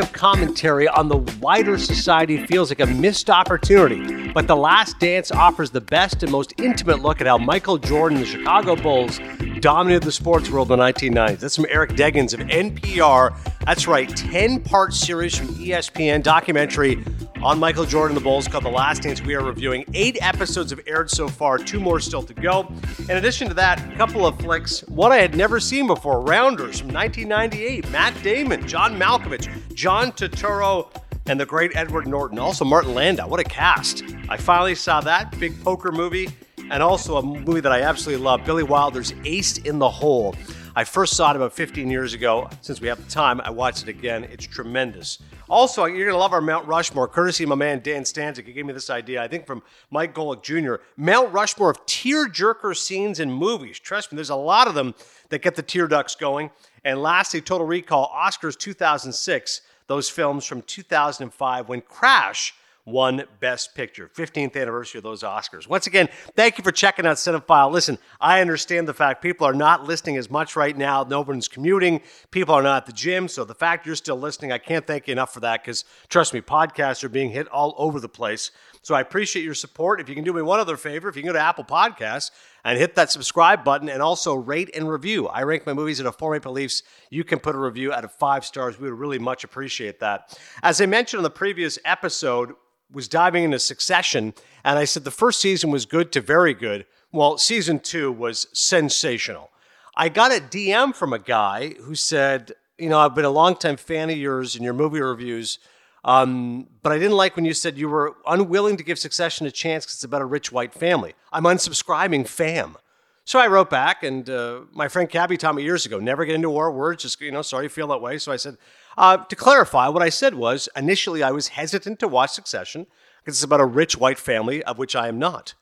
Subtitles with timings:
[0.00, 4.32] of commentary on the wider society feels like a missed opportunity.
[4.32, 8.18] But The Last Dance offers the best and most intimate look at how Michael Jordan
[8.18, 9.20] and the Chicago Bulls
[9.60, 11.38] dominated the sports world in the 1990s.
[11.38, 13.36] That's from Eric Deggans of NPR.
[13.64, 17.04] That's right, 10 part series from ESPN documentary
[17.42, 19.22] on Michael Jordan the Bulls called The Last Dance.
[19.22, 22.70] We are reviewing eight episodes have aired so far, two more still to go.
[23.08, 26.80] In addition to that, a couple of flicks, one I had never seen before Rounders
[26.80, 30.90] from 1998, Matt Damon, John Malkovich, John Turturro,
[31.26, 32.38] and the great Edward Norton.
[32.38, 33.26] Also, Martin Landau.
[33.28, 34.02] What a cast.
[34.28, 36.28] I finally saw that big poker movie
[36.70, 40.34] and also a movie that I absolutely love Billy Wilder's Ace in the Hole.
[40.76, 42.48] I first saw it about 15 years ago.
[42.60, 44.24] Since we have the time, I watched it again.
[44.24, 45.18] It's tremendous.
[45.50, 48.46] Also, you're going to love our Mount Rushmore, courtesy of my man Dan Stanzik.
[48.46, 50.76] He gave me this idea, I think from Mike Golic Jr.
[50.96, 53.80] Mount Rushmore of tear-jerker scenes in movies.
[53.80, 54.94] Trust me, there's a lot of them
[55.30, 56.52] that get the tear ducts going.
[56.84, 64.10] And lastly, Total Recall, Oscars 2006, those films from 2005 when Crash won Best Picture.
[64.14, 65.68] 15th anniversary of those Oscars.
[65.68, 67.70] Once again, thank you for checking out Cinephile.
[67.70, 71.04] Listen, I understand the fact people are not listening as much right now.
[71.04, 72.00] No one's commuting.
[72.30, 73.28] People are not at the gym.
[73.28, 76.34] So the fact you're still listening, I can't thank you enough for that because trust
[76.34, 78.50] me, podcasts are being hit all over the place.
[78.82, 80.00] So I appreciate your support.
[80.00, 82.30] If you can do me one other favor, if you can go to Apple Podcasts
[82.64, 85.28] and hit that subscribe button and also rate and review.
[85.28, 86.82] I rank my movies at a four Maple Leafs.
[87.10, 88.78] You can put a review out of five stars.
[88.78, 90.38] We would really much appreciate that.
[90.62, 92.54] As I mentioned in the previous episode,
[92.92, 96.86] was diving into Succession, and I said the first season was good to very good.
[97.12, 99.50] Well, season two was sensational.
[99.96, 103.76] I got a DM from a guy who said, You know, I've been a longtime
[103.76, 105.58] fan of yours and your movie reviews,
[106.04, 109.50] um, but I didn't like when you said you were unwilling to give Succession a
[109.50, 111.14] chance because it's about a rich white family.
[111.32, 112.76] I'm unsubscribing, fam.
[113.24, 116.34] So I wrote back, and uh, my friend Cabby taught me years ago never get
[116.34, 118.18] into war words, just, you know, sorry you feel that way.
[118.18, 118.56] So I said,
[118.96, 122.86] uh, to clarify, what I said was initially I was hesitant to watch Succession
[123.20, 125.54] because it's about a rich white family, of which I am not.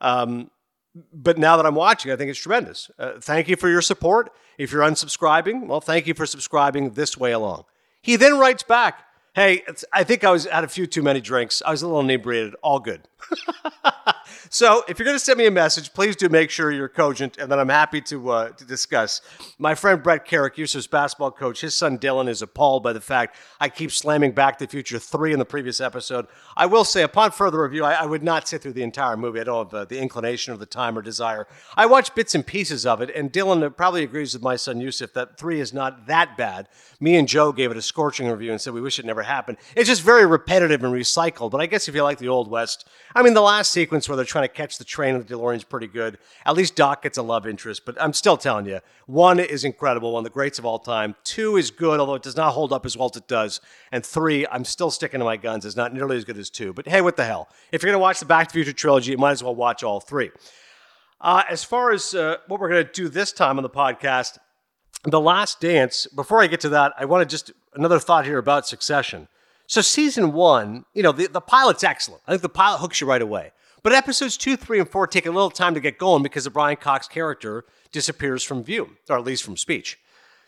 [0.00, 0.50] Um,
[1.12, 2.90] but now that I'm watching, I think it's tremendous.
[2.98, 4.30] Uh, thank you for your support.
[4.58, 7.64] If you're unsubscribing, well, thank you for subscribing this way along.
[8.00, 9.04] He then writes back,
[9.36, 11.60] Hey, I think I was had a few too many drinks.
[11.66, 12.54] I was a little inebriated.
[12.62, 13.02] All good.
[14.50, 17.36] so, if you're going to send me a message, please do make sure you're cogent,
[17.36, 19.20] and then I'm happy to uh, to discuss.
[19.58, 23.36] My friend Brett Carrick, User's basketball coach, his son Dylan is appalled by the fact
[23.60, 26.26] I keep slamming Back to the Future three in the previous episode.
[26.56, 29.40] I will say, upon further review, I, I would not sit through the entire movie.
[29.40, 31.46] I don't have uh, the inclination or the time or desire.
[31.76, 35.12] I watched bits and pieces of it, and Dylan probably agrees with my son Yusuf
[35.14, 36.68] that three is not that bad.
[37.00, 39.58] Me and Joe gave it a scorching review and said we wish it never happened.
[39.74, 41.50] It's just very repetitive and recycled.
[41.50, 44.16] But I guess if you like the Old West, I mean, the last sequence where
[44.16, 46.18] they're trying to catch the train of the DeLorean's pretty good.
[46.44, 47.84] At least Doc gets a love interest.
[47.84, 51.14] But I'm still telling you, one is incredible, one of the greats of all time.
[51.24, 53.60] Two is good, although it does not hold up as well as it does.
[53.92, 55.66] And three, I'm still sticking to my guns.
[55.66, 56.72] It's not nearly as good as two.
[56.72, 57.48] But hey, what the hell?
[57.72, 59.54] If you're going to watch the Back to the Future trilogy, you might as well
[59.54, 60.30] watch all three.
[61.20, 64.38] Uh, as far as uh, what we're going to do this time on the podcast,
[65.04, 68.38] the Last Dance, before I get to that, I want to just another thought here
[68.38, 69.28] about Succession.
[69.66, 72.22] So, season one, you know, the, the pilot's excellent.
[72.26, 73.52] I think the pilot hooks you right away.
[73.82, 76.50] But episodes two, three, and four take a little time to get going because the
[76.50, 79.98] Brian Cox character disappears from view, or at least from speech.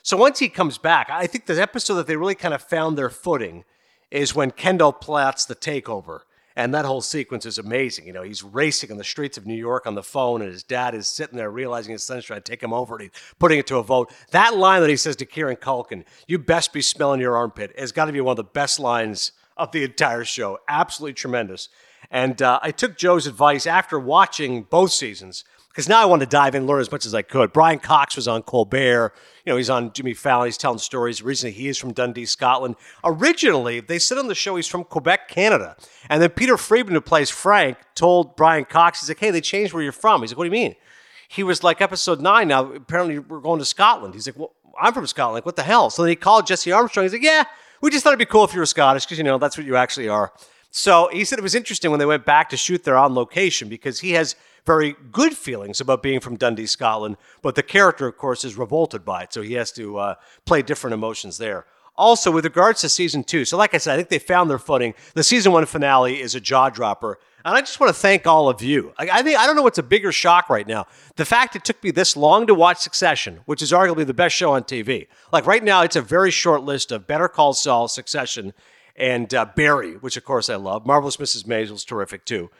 [0.02, 2.96] So, once he comes back, I think the episode that they really kind of found
[2.96, 3.64] their footing
[4.10, 6.20] is when Kendall plots the takeover.
[6.58, 8.08] And that whole sequence is amazing.
[8.08, 10.64] You know, he's racing on the streets of New York on the phone, and his
[10.64, 13.60] dad is sitting there realizing his son's trying to take him over, and he's putting
[13.60, 14.12] it to a vote.
[14.32, 17.92] That line that he says to Kieran Culkin, "You best be smelling your armpit," has
[17.92, 20.58] got to be one of the best lines of the entire show.
[20.66, 21.68] Absolutely tremendous.
[22.10, 25.44] And uh, I took Joe's advice after watching both seasons
[25.78, 27.52] because now I want to dive in learn as much as I could.
[27.52, 29.14] Brian Cox was on Colbert.
[29.44, 30.48] You know, he's on Jimmy Fallon.
[30.48, 31.22] He's telling stories.
[31.22, 32.74] Recently, he is from Dundee, Scotland.
[33.04, 35.76] Originally, they said on the show he's from Quebec, Canada.
[36.08, 39.72] And then Peter Friedman, who plays Frank, told Brian Cox, he's like, hey, they changed
[39.72, 40.22] where you're from.
[40.22, 40.74] He's like, what do you mean?
[41.28, 44.14] He was like, episode nine, now apparently we're going to Scotland.
[44.14, 45.34] He's like, well, I'm from Scotland.
[45.34, 45.90] Like, what the hell?
[45.90, 47.04] So then he called Jesse Armstrong.
[47.04, 47.44] He's like, yeah,
[47.80, 49.64] we just thought it'd be cool if you were Scottish because, you know, that's what
[49.64, 50.32] you actually are.
[50.70, 53.68] So he said it was interesting when they went back to shoot there on location
[53.68, 54.36] because he has
[54.66, 59.04] very good feelings about being from Dundee, Scotland, but the character, of course, is revolted
[59.04, 59.32] by it.
[59.32, 61.64] So he has to uh, play different emotions there.
[61.96, 64.58] Also, with regards to season two, so like I said, I think they found their
[64.58, 64.94] footing.
[65.14, 67.18] The season one finale is a jaw dropper.
[67.44, 68.92] And I just want to thank all of you.
[68.98, 70.86] I, I, think I don't know what's a bigger shock right now.
[71.16, 74.36] The fact it took me this long to watch Succession, which is arguably the best
[74.36, 75.08] show on TV.
[75.32, 78.52] Like right now, it's a very short list of Better Call Saul, Succession,
[78.98, 80.84] and uh, Barry, which of course I love.
[80.84, 81.46] Marvelous Mrs.
[81.46, 82.50] Maisel's terrific too.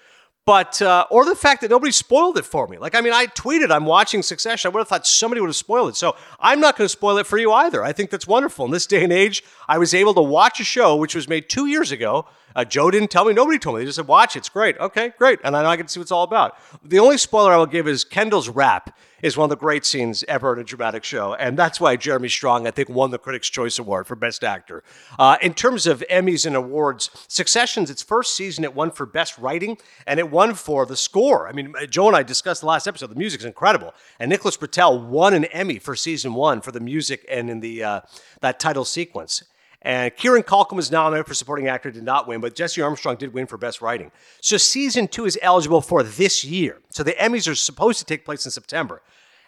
[0.47, 2.79] but uh, or the fact that nobody spoiled it for me.
[2.79, 4.69] Like, I mean, I tweeted, I'm watching Succession.
[4.69, 5.97] I would have thought somebody would have spoiled it.
[5.97, 7.85] So I'm not going to spoil it for you either.
[7.85, 8.65] I think that's wonderful.
[8.65, 11.51] In this day and age, I was able to watch a show which was made
[11.51, 12.27] two years ago.
[12.59, 13.33] Uh, Joe didn't tell me.
[13.33, 13.83] Nobody told me.
[13.83, 14.35] They just said, watch.
[14.35, 14.77] It's great.
[14.79, 15.39] Okay, great.
[15.45, 16.57] And I I can see what it's all about.
[16.83, 20.25] The only spoiler I will give is Kendall's rap is one of the great scenes
[20.27, 21.35] ever in a dramatic show.
[21.35, 24.83] And that's why Jeremy Strong, I think, won the Critics' Choice Award for Best Actor.
[25.21, 29.39] Uh, in terms of Emmys and awards, Succession's its first season, it won for Best
[29.39, 31.47] Writing and it won for the score.
[31.47, 33.11] I mean, Joe and I discussed the last episode.
[33.11, 33.95] The music's incredible.
[34.19, 37.85] And Nicholas Britell won an Emmy for season one for the music and in the
[37.85, 38.01] uh,
[38.41, 39.45] that title sequence.
[39.83, 43.33] And Kieran Culkin was nominated for supporting actor, did not win, but Jesse Armstrong did
[43.33, 44.11] win for best writing.
[44.41, 46.79] So season two is eligible for this year.
[46.91, 49.03] So the Emmys are supposed to take place in September.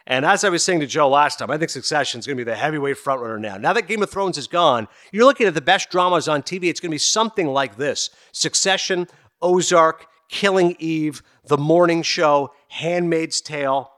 [0.06, 2.44] And as I was saying to Joe last time, I think Succession is going to
[2.44, 3.56] be the heavyweight frontrunner now.
[3.56, 6.64] Now that Game of Thrones is gone, you're looking at the best dramas on TV.
[6.64, 9.08] It's going to be something like this Succession,
[9.42, 13.90] Ozark, Killing Eve, The Morning Show, Handmaid's Tale,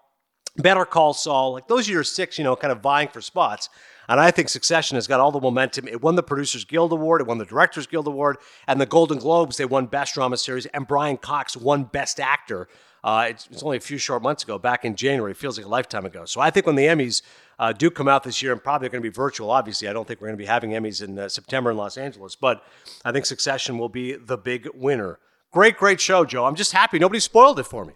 [0.57, 1.53] Better Call Saul.
[1.53, 3.69] Like those are your six, you know, kind of vying for spots.
[4.09, 5.89] And I think Succession has got all the momentum.
[5.89, 9.19] It won the Producers Guild Award, it won the Directors Guild Award, and the Golden
[9.19, 9.57] Globes.
[9.57, 12.69] They won Best Drama Series, and Brian Cox won Best Actor.
[13.05, 15.33] Uh, it's, it's, only a few short months ago, back in January.
[15.33, 16.25] It feels like a lifetime ago.
[16.25, 17.23] So I think when the Emmys
[17.59, 20.07] uh, do come out this year, and probably going to be virtual, obviously, I don't
[20.07, 22.65] think we're going to be having Emmys in uh, September in Los Angeles, but
[23.05, 25.19] I think Succession will be the big winner.
[25.53, 26.45] Great, great show, Joe.
[26.45, 27.95] I'm just happy nobody spoiled it for me.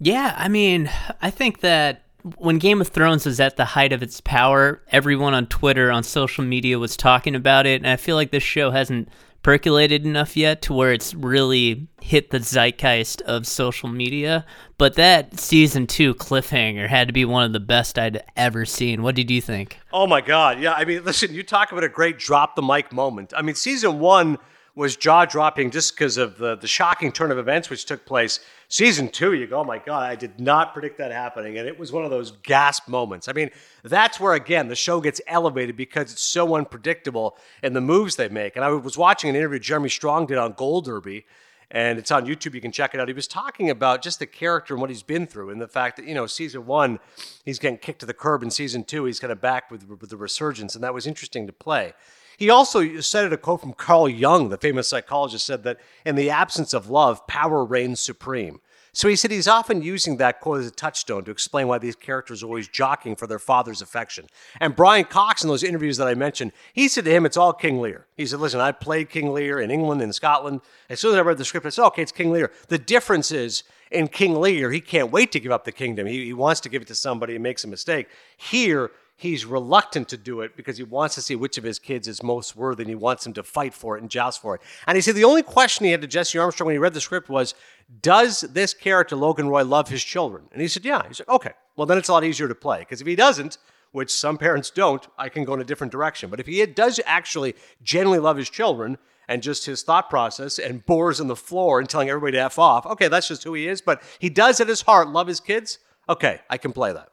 [0.00, 0.90] Yeah, I mean,
[1.20, 2.04] I think that
[2.36, 6.02] when Game of Thrones was at the height of its power, everyone on Twitter, on
[6.02, 9.08] social media was talking about it, and I feel like this show hasn't
[9.42, 14.44] percolated enough yet to where it's really hit the zeitgeist of social media.
[14.78, 19.02] But that season two cliffhanger had to be one of the best I'd ever seen.
[19.02, 19.78] What did you think?
[19.92, 20.60] Oh my God.
[20.60, 20.72] Yeah.
[20.72, 23.32] I mean, listen, you talk about a great drop the mic moment.
[23.36, 24.38] I mean, season one
[24.78, 28.38] was jaw dropping just because of the, the shocking turn of events which took place.
[28.68, 31.58] Season two, you go, oh my God, I did not predict that happening.
[31.58, 33.26] And it was one of those gasp moments.
[33.26, 33.50] I mean,
[33.82, 38.28] that's where, again, the show gets elevated because it's so unpredictable in the moves they
[38.28, 38.54] make.
[38.54, 41.26] And I was watching an interview Jeremy Strong did on Gold Derby,
[41.72, 42.54] and it's on YouTube.
[42.54, 43.08] You can check it out.
[43.08, 45.96] He was talking about just the character and what he's been through, and the fact
[45.96, 47.00] that you know, season one,
[47.44, 50.08] he's getting kicked to the curb, and season two, he's kind of back with, with
[50.08, 51.94] the resurgence, and that was interesting to play.
[52.38, 56.30] He also cited a quote from Carl Jung, the famous psychologist, said that in the
[56.30, 58.60] absence of love, power reigns supreme.
[58.92, 61.96] So he said he's often using that quote as a touchstone to explain why these
[61.96, 64.26] characters are always jockeying for their father's affection.
[64.60, 67.52] And Brian Cox, in those interviews that I mentioned, he said to him, it's all
[67.52, 68.06] King Lear.
[68.16, 70.60] He said, listen, I played King Lear in England and Scotland.
[70.88, 72.52] As soon as I read the script, I said, okay, it's King Lear.
[72.68, 76.06] The difference is in King Lear, he can't wait to give up the kingdom.
[76.06, 78.08] He, he wants to give it to somebody and makes a mistake.
[78.36, 82.06] Here, he's reluctant to do it because he wants to see which of his kids
[82.06, 84.62] is most worthy and he wants him to fight for it and joust for it.
[84.86, 87.00] And he said the only question he had to Jesse Armstrong when he read the
[87.00, 87.54] script was,
[88.00, 90.44] Does this character, Logan Roy, love his children?
[90.52, 91.02] And he said, Yeah.
[91.06, 93.58] He said, Okay, well, then it's a lot easier to play because if he doesn't,
[93.90, 96.30] which some parents don't, I can go in a different direction.
[96.30, 98.98] But if he does actually genuinely love his children,
[99.30, 102.58] and just his thought process and bores in the floor and telling everybody to F
[102.58, 102.86] off.
[102.86, 105.78] Okay, that's just who he is, but he does at his heart love his kids.
[106.08, 107.10] Okay, I can play that.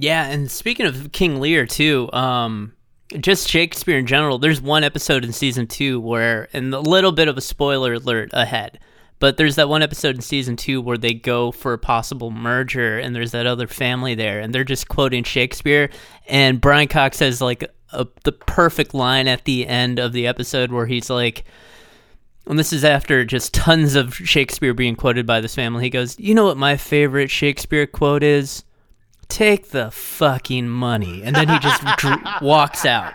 [0.00, 2.72] Yeah, and speaking of King Lear too, um,
[3.18, 4.38] just Shakespeare in general.
[4.38, 8.30] There's one episode in season two where, and a little bit of a spoiler alert
[8.32, 8.78] ahead,
[9.18, 12.98] but there's that one episode in season two where they go for a possible merger,
[12.98, 15.90] and there's that other family there, and they're just quoting Shakespeare,
[16.26, 20.72] and Brian Cox has like a, the perfect line at the end of the episode
[20.72, 21.44] where he's like.
[22.46, 25.84] And this is after just tons of Shakespeare being quoted by this family.
[25.84, 28.64] He goes, You know what my favorite Shakespeare quote is?
[29.30, 31.22] Take the fucking money.
[31.22, 33.14] And then he just dr- walks out.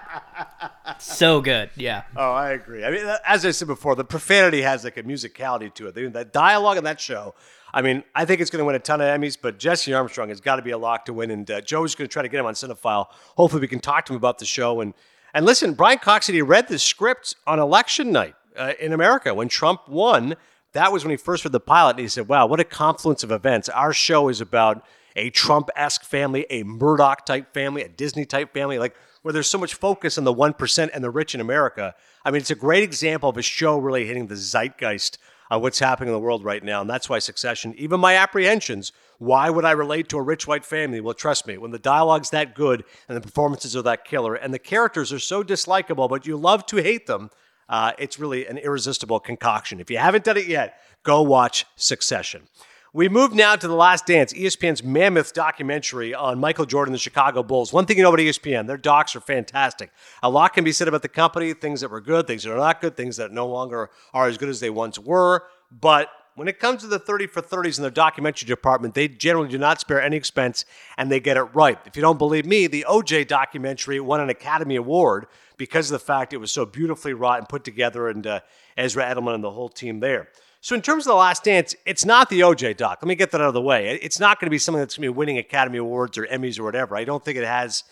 [1.00, 1.70] So good.
[1.76, 2.04] Yeah.
[2.16, 2.84] Oh, I agree.
[2.84, 6.14] I mean, as I said before, the profanity has like a musicality to it.
[6.14, 7.36] The dialogue in that show.
[7.74, 10.30] I mean, I think it's going to win a ton of Emmys, but Jesse Armstrong
[10.30, 11.30] has got to be a lock to win.
[11.30, 13.08] And uh, Joe's going to try to get him on Cinephile.
[13.36, 14.80] Hopefully, we can talk to him about the show.
[14.82, 14.94] And
[15.34, 19.34] and listen, Brian Cox said he read the script on election night uh, in America
[19.34, 20.36] when Trump won.
[20.72, 23.24] That was when he first read the pilot, and he said, "Wow, what a confluence
[23.24, 23.68] of events!
[23.70, 28.54] Our show is about." A Trump esque family, a Murdoch type family, a Disney type
[28.54, 31.96] family, like where there's so much focus on the 1% and the rich in America.
[32.24, 35.18] I mean, it's a great example of a show really hitting the zeitgeist
[35.50, 36.82] of what's happening in the world right now.
[36.82, 40.66] And that's why Succession, even my apprehensions, why would I relate to a rich white
[40.66, 41.02] family?
[41.02, 44.54] Well, trust me, when the dialogue's that good and the performances are that killer and
[44.54, 47.30] the characters are so dislikable, but you love to hate them,
[47.70, 49.80] uh, it's really an irresistible concoction.
[49.80, 52.48] If you haven't done it yet, go watch Succession.
[52.96, 57.04] We move now to The Last Dance, ESPN's mammoth documentary on Michael Jordan and the
[57.04, 57.74] Chicago Bulls.
[57.74, 59.92] One thing you know about ESPN, their docs are fantastic.
[60.24, 62.58] A lot can be said about the company, things that were good, things that are
[62.58, 65.44] not good, things that no longer are as good as they once were.
[65.70, 69.50] But when it comes to the 30 for 30s in their documentary department, they generally
[69.50, 70.64] do not spare any expense
[70.98, 71.78] and they get it right.
[71.86, 76.06] If you don't believe me, the OJ documentary won an Academy Award because of the
[76.06, 78.40] fact it was so beautifully wrought and put together, and uh,
[78.78, 80.30] Ezra Edelman and the whole team there.
[80.66, 82.98] So in terms of the Last Dance, it's not the OJ doc.
[83.00, 84.00] Let me get that out of the way.
[84.02, 86.60] It's not going to be something that's going to be winning Academy Awards or Emmys
[86.60, 86.98] or whatever.
[86.98, 87.84] I don't think it has,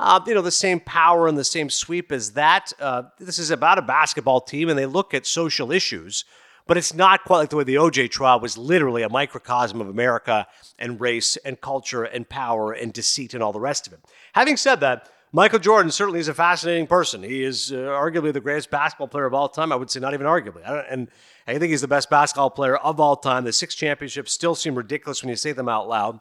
[0.00, 2.72] uh, you know, the same power and the same sweep as that.
[2.80, 6.24] Uh, this is about a basketball team, and they look at social issues,
[6.66, 9.88] but it's not quite like the way the OJ trial was literally a microcosm of
[9.88, 10.48] America
[10.80, 14.00] and race and culture and power and deceit and all the rest of it.
[14.32, 15.08] Having said that.
[15.36, 17.22] Michael Jordan certainly is a fascinating person.
[17.22, 19.70] He is uh, arguably the greatest basketball player of all time.
[19.70, 20.62] I would say not even arguably.
[20.90, 21.08] and
[21.46, 23.44] I think he's the best basketball player of all time.
[23.44, 26.20] The six championships still seem ridiculous when you say them out loud.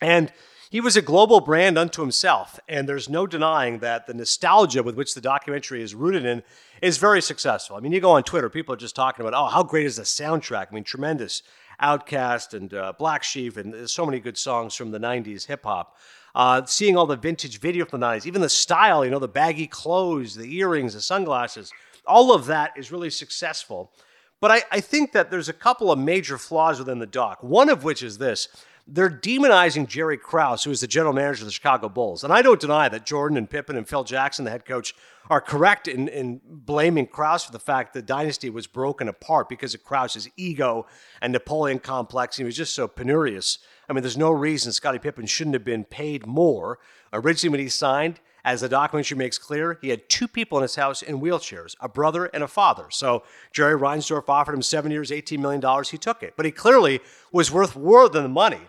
[0.00, 0.32] And
[0.68, 2.58] he was a global brand unto himself.
[2.68, 6.42] And there's no denying that the nostalgia with which the documentary is rooted in
[6.82, 7.76] is very successful.
[7.76, 9.94] I mean, you go on Twitter, people are just talking about, oh, how great is
[9.94, 10.66] the soundtrack?
[10.72, 11.44] I mean, tremendous.
[11.80, 15.96] OutKast and uh, Black Sheep, and so many good songs from the 90s hip hop.
[16.34, 19.28] Uh, seeing all the vintage video from the 90s, even the style, you know, the
[19.28, 21.72] baggy clothes, the earrings, the sunglasses,
[22.06, 23.92] all of that is really successful.
[24.40, 27.42] But I, I think that there's a couple of major flaws within the doc.
[27.42, 28.48] One of which is this
[28.92, 32.24] they're demonizing Jerry Krause, who is the general manager of the Chicago Bulls.
[32.24, 34.94] And I don't deny that Jordan and Pippen and Phil Jackson, the head coach,
[35.28, 39.74] are correct in, in blaming Krause for the fact the dynasty was broken apart because
[39.74, 40.86] of Krause's ego
[41.22, 42.36] and Napoleon complex.
[42.36, 43.58] He was just so penurious.
[43.90, 46.78] I mean, there's no reason Scottie Pippen shouldn't have been paid more.
[47.12, 50.76] Originally, when he signed, as the documentary makes clear, he had two people in his
[50.76, 52.86] house in wheelchairs, a brother and a father.
[52.90, 55.84] So Jerry Reinsdorf offered him seven years, $18 million.
[55.84, 56.34] He took it.
[56.36, 57.00] But he clearly
[57.32, 58.60] was worth more than the money.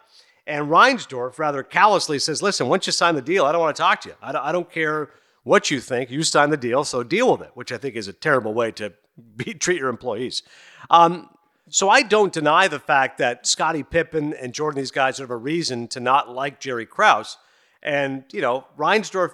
[0.48, 3.82] And Reinsdorf rather callously says, listen, once you sign the deal, I don't want to
[3.82, 4.16] talk to you.
[4.24, 5.12] I don't, I don't care
[5.44, 6.10] what you think.
[6.10, 8.72] You signed the deal, so deal with it, which I think is a terrible way
[8.72, 8.94] to
[9.36, 10.42] be, treat your employees.
[10.90, 11.30] Um,
[11.70, 15.38] so I don't deny the fact that Scottie Pippen and Jordan, these guys have a
[15.38, 17.38] reason to not like Jerry Krause.
[17.84, 19.32] And, you know, Reinsdorf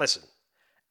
[0.00, 0.22] listen,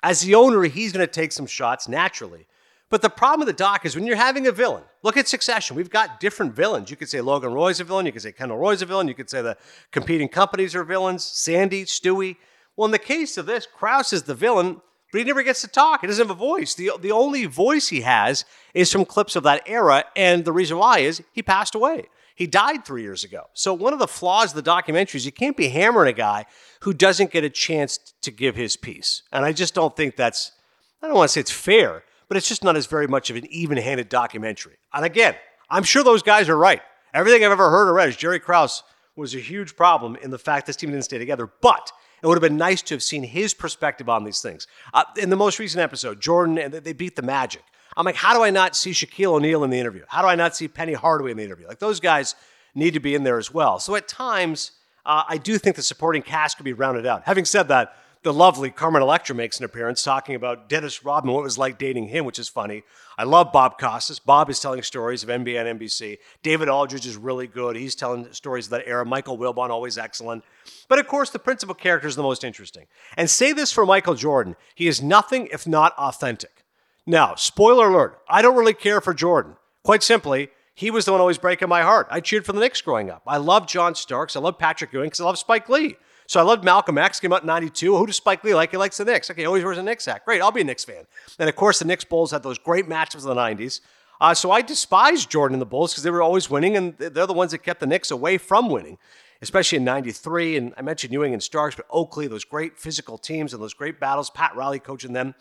[0.03, 2.48] as the owner, he's going to take some shots naturally.
[2.89, 5.75] But the problem with the doc is when you're having a villain, look at Succession.
[5.75, 6.89] We've got different villains.
[6.89, 8.05] You could say Logan Roy's a villain.
[8.05, 9.07] You could say Kendall Roy's a villain.
[9.07, 9.57] You could say the
[9.91, 11.24] competing companies are villains.
[11.24, 12.38] Sandy, Stewie.
[12.75, 14.81] Well, in the case of this, Krause is the villain,
[15.12, 16.01] but he never gets to talk.
[16.01, 16.75] He doesn't have a voice.
[16.75, 20.06] The, the only voice he has is from clips of that era.
[20.16, 22.06] And the reason why is he passed away.
[22.36, 23.48] He died three years ago.
[23.54, 26.46] So one of the flaws of the documentary is you can't be hammering a guy
[26.82, 29.24] who doesn't get a chance to give his piece.
[29.32, 30.54] And I just don't think that's,
[31.01, 33.36] I don't want to say it's fair, but it's just not as very much of
[33.36, 34.78] an even handed documentary.
[34.94, 35.36] And again,
[35.70, 36.82] I'm sure those guys are right.
[37.13, 38.84] Everything I've ever heard or read is Jerry Krause
[39.16, 41.50] was a huge problem in the fact this team didn't stay together.
[41.62, 44.68] But it would have been nice to have seen his perspective on these things.
[44.94, 47.64] Uh, in the most recent episode, Jordan, and they beat the Magic.
[47.98, 50.04] I'm like, how do I not see Shaquille O'Neal in the interview?
[50.08, 51.68] How do I not see Penny Hardaway in the interview?
[51.68, 52.36] Like, those guys
[52.76, 53.80] need to be in there as well.
[53.80, 54.72] So at times,
[55.06, 57.24] uh, I do think the supporting cast could be rounded out.
[57.24, 61.42] Having said that, the lovely Carmen Electra makes an appearance talking about Dennis Rodman, what
[61.42, 62.84] it was like dating him, which is funny.
[63.18, 64.20] I love Bob Costas.
[64.20, 66.18] Bob is telling stories of NBA and NBC.
[66.44, 67.78] David Aldridge is really good.
[67.78, 69.06] He's telling stories of that era.
[69.06, 70.44] Michael Wilbon, always excellent.
[70.90, 72.88] But of course, the principal character is the most interesting.
[73.16, 76.66] And say this for Michael Jordan he is nothing if not authentic.
[77.06, 79.56] Now, spoiler alert, I don't really care for Jordan.
[79.84, 82.08] Quite simply, he was the one always breaking my heart.
[82.12, 83.24] I cheered for the Knicks growing up.
[83.26, 84.36] I love John Starks.
[84.36, 85.96] I love Patrick Ewing because I love Spike Lee.
[86.29, 87.98] So I loved Malcolm X, came out in 92.
[87.98, 88.69] Who does Spike Lee like?
[88.69, 89.31] He likes the Knicks.
[89.31, 90.25] Okay, always wears a Knicks hat.
[90.25, 91.07] Great, I'll be a Knicks fan.
[91.39, 93.81] And of course, the Knicks Bulls had those great matchups in the 90s.
[94.21, 97.25] Uh, so I despised Jordan and the Bulls because they were always winning, and they're
[97.25, 99.00] the ones that kept the Knicks away from winning,
[99.41, 100.55] especially in 93.
[100.55, 104.00] And I mentioned Ewing and Starks, but Oakley, those great physical teams and those great
[104.00, 105.33] battles, Pat Riley coaching them.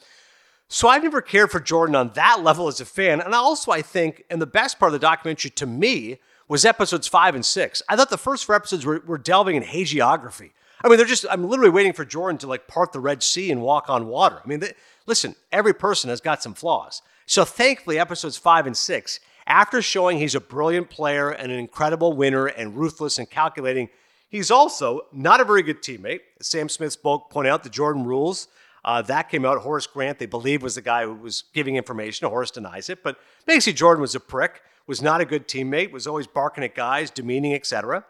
[0.68, 3.20] So I've never cared for Jordan on that level as a fan.
[3.20, 6.18] And also, I think, and the best part of the documentary to me
[6.48, 7.82] was episodes five and six.
[7.90, 10.52] I thought the first four episodes were, were delving in hagiography.
[10.84, 13.50] I mean, they're just, I'm literally waiting for Jordan to like part the Red Sea
[13.50, 14.40] and walk on water.
[14.42, 14.74] I mean, they,
[15.06, 17.02] listen, every person has got some flaws.
[17.26, 22.12] So thankfully, episodes five and six, after showing he's a brilliant player and an incredible
[22.12, 23.88] winner and ruthless and calculating,
[24.28, 26.20] he's also not a very good teammate.
[26.40, 28.48] Sam Smith spoke, point out the Jordan rules.
[28.84, 29.58] Uh, that came out.
[29.58, 32.28] Horace Grant, they believe, was the guy who was giving information.
[32.28, 36.06] Horace denies it, but basically Jordan was a prick, was not a good teammate, was
[36.06, 38.04] always barking at guys, demeaning, etc.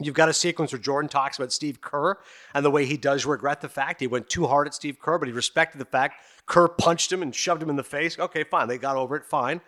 [0.00, 2.18] You've got a sequence where Jordan talks about Steve Kerr
[2.54, 5.18] and the way he does regret the fact he went too hard at Steve Kerr,
[5.18, 8.16] but he respected the fact Kerr punched him and shoved him in the face.
[8.18, 9.60] Okay, fine, they got over it, fine.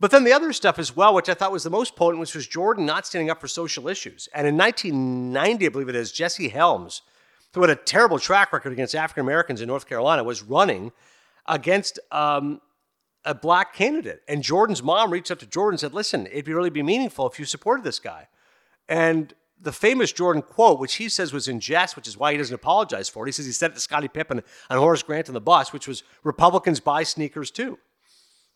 [0.00, 2.34] But then the other stuff as well, which I thought was the most potent, which
[2.34, 4.28] was Jordan not standing up for social issues.
[4.34, 7.02] And in 1990, I believe it is, Jesse Helms,
[7.54, 10.92] who had a terrible track record against African Americans in North Carolina, was running
[11.46, 12.60] against um,
[13.24, 14.22] a black candidate.
[14.28, 17.38] And Jordan's mom reached out to Jordan and said, Listen, it'd really be meaningful if
[17.38, 18.28] you supported this guy.
[18.88, 19.32] And
[19.64, 22.54] the famous Jordan quote, which he says was in jest, which is why he doesn't
[22.54, 23.28] apologize for it.
[23.28, 25.88] He says he said it to Scottie Pippen and Horace Grant on the bus, which
[25.88, 27.78] was Republicans buy sneakers too.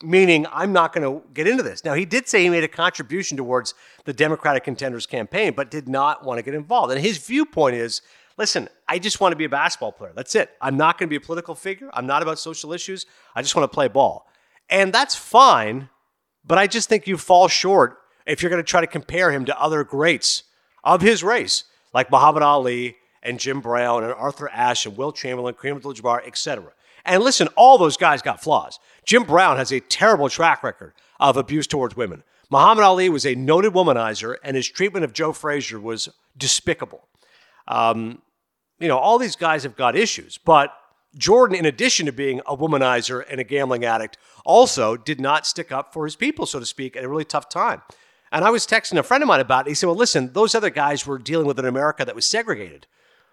[0.00, 1.84] Meaning, I'm not going to get into this.
[1.84, 3.74] Now, he did say he made a contribution towards
[4.04, 6.92] the Democratic contenders campaign, but did not want to get involved.
[6.92, 8.00] And his viewpoint is
[8.36, 10.12] listen, I just want to be a basketball player.
[10.14, 10.50] That's it.
[10.60, 11.90] I'm not going to be a political figure.
[11.92, 13.04] I'm not about social issues.
[13.34, 14.28] I just want to play ball.
[14.70, 15.88] And that's fine,
[16.44, 19.44] but I just think you fall short if you're going to try to compare him
[19.46, 20.44] to other greats
[20.84, 25.54] of his race, like Muhammad Ali and Jim Brown and Arthur Ashe and Wilt Chamberlain,
[25.54, 26.72] Kareem Abdul-Jabbar, etc.
[27.04, 28.78] And listen, all those guys got flaws.
[29.04, 32.22] Jim Brown has a terrible track record of abuse towards women.
[32.50, 37.06] Muhammad Ali was a noted womanizer, and his treatment of Joe Frazier was despicable.
[37.66, 38.22] Um,
[38.78, 40.72] you know, all these guys have got issues, but
[41.16, 45.72] Jordan, in addition to being a womanizer and a gambling addict, also did not stick
[45.72, 47.82] up for his people, so to speak, at a really tough time.
[48.32, 49.70] And I was texting a friend of mine about it.
[49.70, 52.86] He said, Well, listen, those other guys were dealing with an America that was segregated.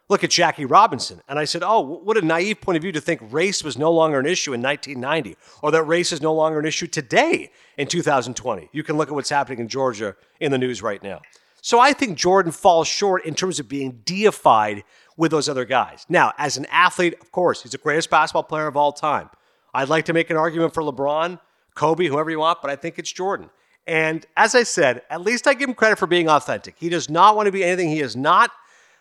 [0.08, 1.22] Look at Jackie Robinson.
[1.28, 3.92] And I said, Oh, what a naive point of view to think race was no
[3.92, 7.88] longer an issue in 1990 or that race is no longer an issue today in
[7.88, 8.70] 2020.
[8.72, 11.22] You can look at what's happening in Georgia in the news right now.
[11.62, 14.84] So I think Jordan falls short in terms of being deified
[15.18, 16.06] with those other guys.
[16.08, 19.32] Now, as an athlete, of course, he's the greatest basketball player of all time.
[19.74, 21.40] I'd like to make an argument for LeBron,
[21.74, 23.50] Kobe, whoever you want, but I think it's Jordan.
[23.88, 26.76] And as I said, at least I give him credit for being authentic.
[26.78, 28.52] He does not want to be anything he is not.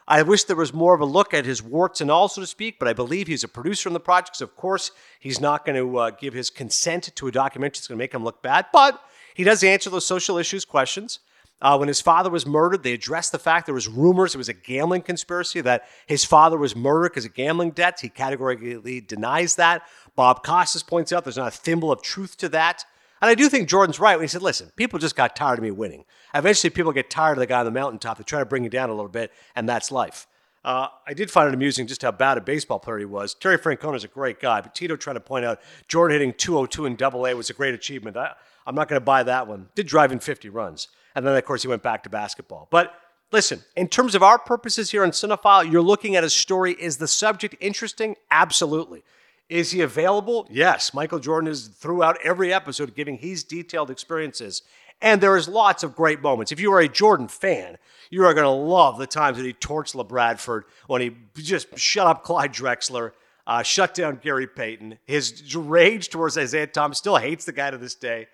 [0.07, 2.47] I wish there was more of a look at his warts and all, so to
[2.47, 4.43] speak, but I believe he's a producer in the project.
[4.43, 7.97] Of course, he's not going to uh, give his consent to a documentary that's going
[7.97, 9.01] to make him look bad, but
[9.33, 11.21] he does answer those social issues questions.
[11.63, 14.51] Uh, when his father was murdered, they addressed the fact there was rumors it was
[14.51, 18.03] a gambling conspiracy that his father was murdered because of gambling debts.
[18.03, 19.83] He categorically denies that.
[20.15, 22.85] Bob Costas points out there's not a thimble of truth to that.
[23.25, 25.63] And I do think Jordan's right when he said, listen, people just got tired of
[25.63, 26.05] me winning.
[26.35, 28.19] Eventually, people get tired of the guy on the mountaintop.
[28.19, 30.27] They try to bring you down a little bit, and that's life.
[30.63, 33.33] Uh, I did find it amusing just how bad a baseball player he was.
[33.33, 36.85] Terry Francona is a great guy, but Tito trying to point out Jordan hitting 202
[36.85, 38.15] in double A was a great achievement.
[38.19, 38.35] I,
[38.67, 39.71] I'm not going to buy that one.
[39.75, 40.89] Did drive in 50 runs.
[41.15, 42.69] And then, of course, he went back to basketball.
[42.71, 42.93] But
[43.33, 46.73] listen, in terms of our purposes here on Cinephile, you're looking at a story.
[46.73, 48.17] Is the subject interesting?
[48.31, 49.03] Absolutely.
[49.49, 50.47] Is he available?
[50.51, 50.95] Yes.
[50.95, 54.63] Michael Jordan is throughout every episode giving his detailed experiences.
[55.03, 56.51] And there is lots of great moments.
[56.51, 57.77] If you are a Jordan fan,
[58.11, 62.07] you are going to love the times that he torched LaBradford when he just shut
[62.07, 63.13] up Clyde Drexler,
[63.47, 64.99] uh, shut down Gary Payton.
[65.05, 68.29] His rage towards Isiah Thomas still hates the guy to this day.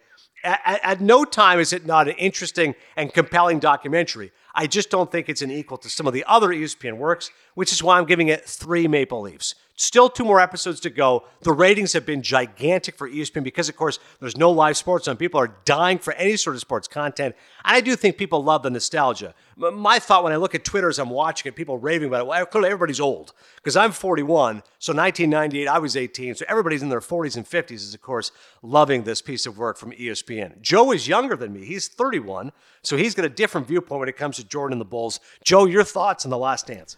[0.44, 4.33] At, at, no time is it not an interesting and compelling documentary.
[4.54, 7.72] I just don't think it's an equal to some of the other ESPN works, which
[7.72, 9.54] is why I'm giving it three Maple Leafs.
[9.80, 11.24] Still two more episodes to go.
[11.40, 15.16] The ratings have been gigantic for ESPN because, of course, there's no live sports on.
[15.16, 17.34] People are dying for any sort of sports content.
[17.64, 19.34] And I do think people love the nostalgia.
[19.56, 22.26] My thought when I look at Twitter as I'm watching it, people raving about it,
[22.26, 24.62] well, clearly everybody's old because I'm 41.
[24.78, 26.34] So 1998, I was 18.
[26.34, 28.32] So everybody's in their 40s and 50s is, of course,
[28.62, 30.60] loving this piece of work from ESPN.
[30.60, 31.64] Joe is younger than me.
[31.64, 32.52] He's 31.
[32.82, 35.20] So he's got a different viewpoint when it comes to Jordan and the Bulls.
[35.44, 36.96] Joe, your thoughts on The Last Dance?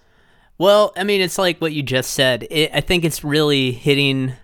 [0.59, 2.47] Well, I mean, it's like what you just said.
[2.51, 4.35] It, I think it's really hitting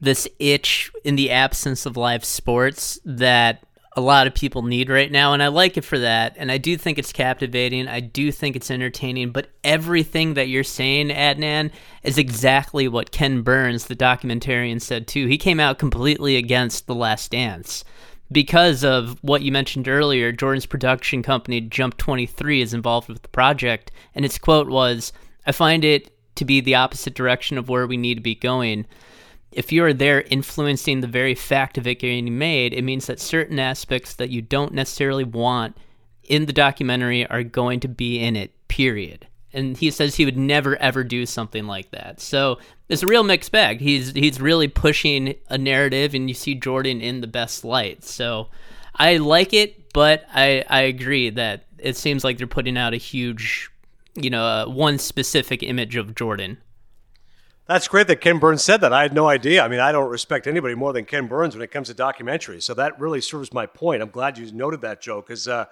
[0.00, 3.64] this itch in the absence of live sports that
[3.96, 5.32] a lot of people need right now.
[5.32, 6.34] And I like it for that.
[6.36, 7.88] And I do think it's captivating.
[7.88, 9.30] I do think it's entertaining.
[9.30, 15.26] But everything that you're saying, Adnan, is exactly what Ken Burns, the documentarian, said too.
[15.26, 17.84] He came out completely against The Last Dance
[18.30, 20.32] because of what you mentioned earlier.
[20.32, 23.90] Jordan's production company, Jump 23, is involved with the project.
[24.14, 25.12] And its quote was,
[25.46, 28.86] I find it to be the opposite direction of where we need to be going.
[29.50, 33.18] If you are there influencing the very fact of it getting made, it means that
[33.18, 35.76] certain aspects that you don't necessarily want
[36.22, 39.26] in the documentary are going to be in it, period.
[39.58, 42.20] And he says he would never ever do something like that.
[42.20, 43.80] So it's a real mixed bag.
[43.80, 48.04] He's he's really pushing a narrative and you see Jordan in the best light.
[48.04, 48.48] So
[48.94, 52.96] I like it, but I, I agree that it seems like they're putting out a
[52.98, 53.70] huge
[54.22, 56.58] you know, uh, one specific image of Jordan.
[57.66, 58.94] That's great that Ken Burns said that.
[58.94, 59.62] I had no idea.
[59.62, 62.62] I mean, I don't respect anybody more than Ken Burns when it comes to documentaries.
[62.62, 64.02] So that really serves my point.
[64.02, 65.66] I'm glad you noted that, Joe, because uh,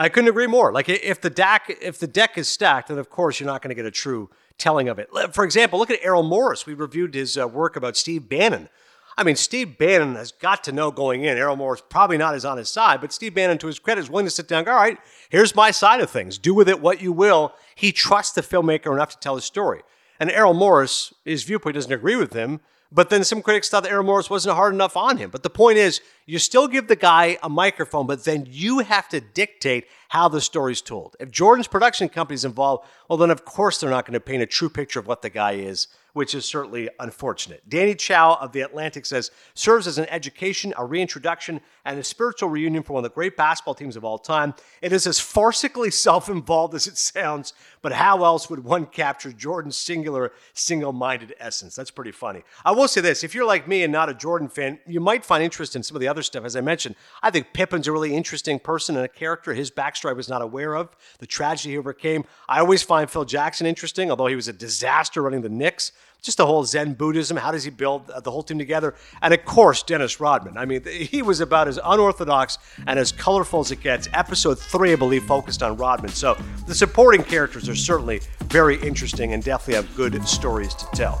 [0.00, 0.72] I couldn't agree more.
[0.72, 3.68] Like if the deck if the deck is stacked, then of course you're not going
[3.68, 5.10] to get a true telling of it.
[5.34, 6.64] For example, look at Errol Morris.
[6.64, 8.70] We reviewed his uh, work about Steve Bannon.
[9.18, 11.36] I mean, Steve Bannon has got to know going in.
[11.36, 14.08] Errol Morris probably not is on his side, but Steve Bannon, to his credit, is
[14.08, 14.96] willing to sit down go, all right,
[15.28, 16.38] here's my side of things.
[16.38, 17.52] Do with it what you will.
[17.74, 19.82] He trusts the filmmaker enough to tell his story.
[20.18, 22.60] And Errol Morris, his viewpoint doesn't agree with him,
[22.92, 25.30] but then some critics thought that Errol Morris wasn't hard enough on him.
[25.30, 29.08] But the point is, you still give the guy a microphone, but then you have
[29.10, 31.16] to dictate how the story's told.
[31.20, 34.46] If Jordan's production company's involved, well, then of course they're not going to paint a
[34.46, 37.62] true picture of what the guy is which is certainly unfortunate.
[37.68, 42.48] Danny Chow of The Atlantic says, serves as an education, a reintroduction, and a spiritual
[42.48, 44.54] reunion for one of the great basketball teams of all time.
[44.82, 49.32] It is as farcically self involved as it sounds, but how else would one capture
[49.32, 51.74] Jordan's singular, single minded essence?
[51.74, 52.42] That's pretty funny.
[52.64, 55.24] I will say this if you're like me and not a Jordan fan, you might
[55.24, 56.44] find interest in some of the other stuff.
[56.44, 59.54] As I mentioned, I think Pippen's a really interesting person and a character.
[59.54, 62.24] His backstory I was not aware of, the tragedy he overcame.
[62.48, 66.36] I always find Phil Jackson interesting, although he was a disaster running the Knicks just
[66.36, 67.36] the whole Zen Buddhism.
[67.36, 68.94] How does he build uh, the whole team together?
[69.22, 70.56] And of course, Dennis Rodman.
[70.56, 74.08] I mean, he was about as unorthodox and as colorful as it gets.
[74.12, 76.10] Episode three, I believe, focused on Rodman.
[76.10, 81.20] So the supporting characters are certainly very interesting and definitely have good stories to tell.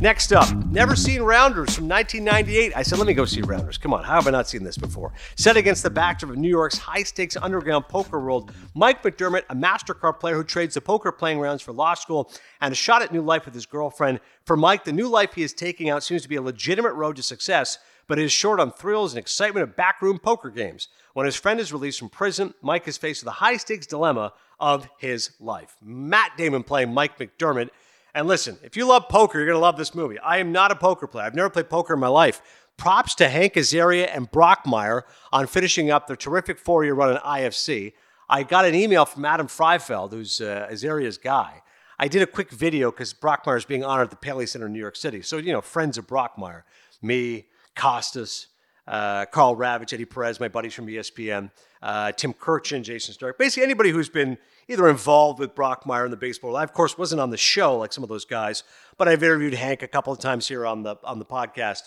[0.00, 2.72] Next up, never seen Rounders from 1998.
[2.74, 3.76] I said, let me go see Rounders.
[3.76, 5.12] Come on, how have I not seen this before?
[5.36, 9.54] Set against the backdrop of New York's high stakes underground poker world, Mike McDermott, a
[9.54, 12.32] MasterCard player who trades the poker playing rounds for law school
[12.62, 14.20] and a shot at new life with his girlfriend.
[14.46, 17.16] For Mike, the new life he is taking out seems to be a legitimate road
[17.16, 17.76] to success,
[18.08, 20.88] but it is short on thrills and excitement of backroom poker games.
[21.12, 24.32] When his friend is released from prison, Mike is faced with the high stakes dilemma
[24.58, 25.76] of his life.
[25.82, 27.68] Matt Damon playing Mike McDermott
[28.14, 30.18] and listen, if you love poker, you're going to love this movie.
[30.18, 31.26] I am not a poker player.
[31.26, 32.42] I've never played poker in my life.
[32.76, 37.18] Props to Hank Azaria and Brockmire on finishing up their terrific four year run in
[37.18, 37.92] IFC.
[38.28, 41.62] I got an email from Adam Freifeld, who's uh, Azaria's guy.
[41.98, 44.72] I did a quick video because Brockmire is being honored at the Paley Center in
[44.72, 45.20] New York City.
[45.20, 46.62] So, you know, friends of Brockmire,
[47.02, 48.46] me, Costas,
[48.90, 53.62] uh, Karl Ravech, Eddie Perez, my buddies from ESPN, uh, Tim Kurkjian, Jayson Stark, basically
[53.62, 56.56] anybody who's been either involved with Brockmire in the baseball.
[56.56, 58.64] I, of course, wasn't on the show like some of those guys,
[58.98, 61.82] but I've interviewed Hank a couple of times here on the on the podcast.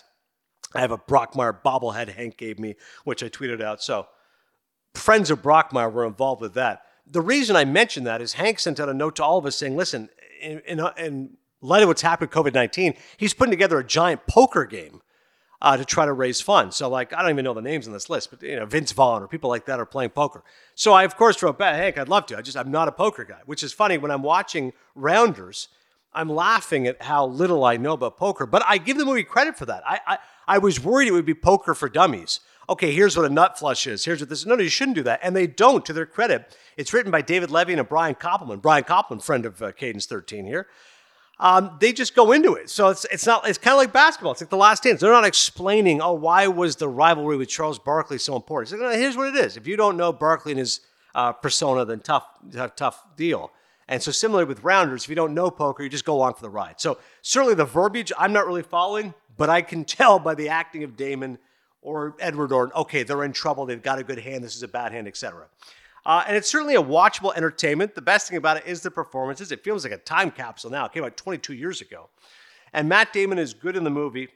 [0.74, 3.82] I have a Brockmire bobblehead Hank gave me, which I tweeted out.
[3.82, 4.08] So
[4.94, 6.82] friends of Brockmire were involved with that.
[7.06, 9.56] The reason I mentioned that is Hank sent out a note to all of us
[9.56, 10.08] saying, listen,
[10.40, 14.26] in, in, in light of what's happened with COVID 19, he's putting together a giant
[14.26, 15.02] poker game
[15.64, 16.76] uh, to try to raise funds.
[16.76, 18.92] So, like, I don't even know the names on this list, but you know, Vince
[18.92, 20.44] Vaughn or people like that are playing poker.
[20.74, 22.36] So, I of course wrote back, "Hank, I'd love to.
[22.36, 25.68] I just I'm not a poker guy." Which is funny when I'm watching Rounders.
[26.12, 29.58] I'm laughing at how little I know about poker, but I give the movie credit
[29.58, 29.82] for that.
[29.84, 32.38] I, I, I was worried it would be poker for dummies.
[32.68, 34.04] Okay, here's what a nut flush is.
[34.04, 34.44] Here's what this.
[34.44, 35.84] No, no, you shouldn't do that, and they don't.
[35.86, 38.60] To their credit, it's written by David Levien and Brian Koppelman.
[38.60, 40.68] Brian Koppelman, friend of uh, Cadence 13 here
[41.40, 42.70] um, they just go into it.
[42.70, 44.32] So it's it's not it's kind of like basketball.
[44.32, 45.00] It's like the last dance.
[45.00, 48.80] They're not explaining, oh, why was the rivalry with Charles Barkley so important?
[48.80, 49.56] Like, here's what it is.
[49.56, 50.80] If you don't know Barkley and his
[51.14, 52.26] uh, persona, then tough,
[52.76, 53.50] tough, deal.
[53.88, 56.42] And so similarly with rounders, if you don't know poker, you just go along for
[56.42, 56.80] the ride.
[56.80, 60.84] So certainly the verbiage I'm not really following, but I can tell by the acting
[60.84, 61.38] of Damon
[61.82, 63.66] or Edward Norton, okay, they're in trouble.
[63.66, 64.42] They've got a good hand.
[64.42, 65.46] This is a bad hand, etc.
[66.06, 67.94] Uh, and it's certainly a watchable entertainment.
[67.94, 69.50] The best thing about it is the performances.
[69.52, 70.84] It feels like a time capsule now.
[70.84, 72.10] It came out 22 years ago.
[72.72, 74.28] And Matt Damon is good in the movie.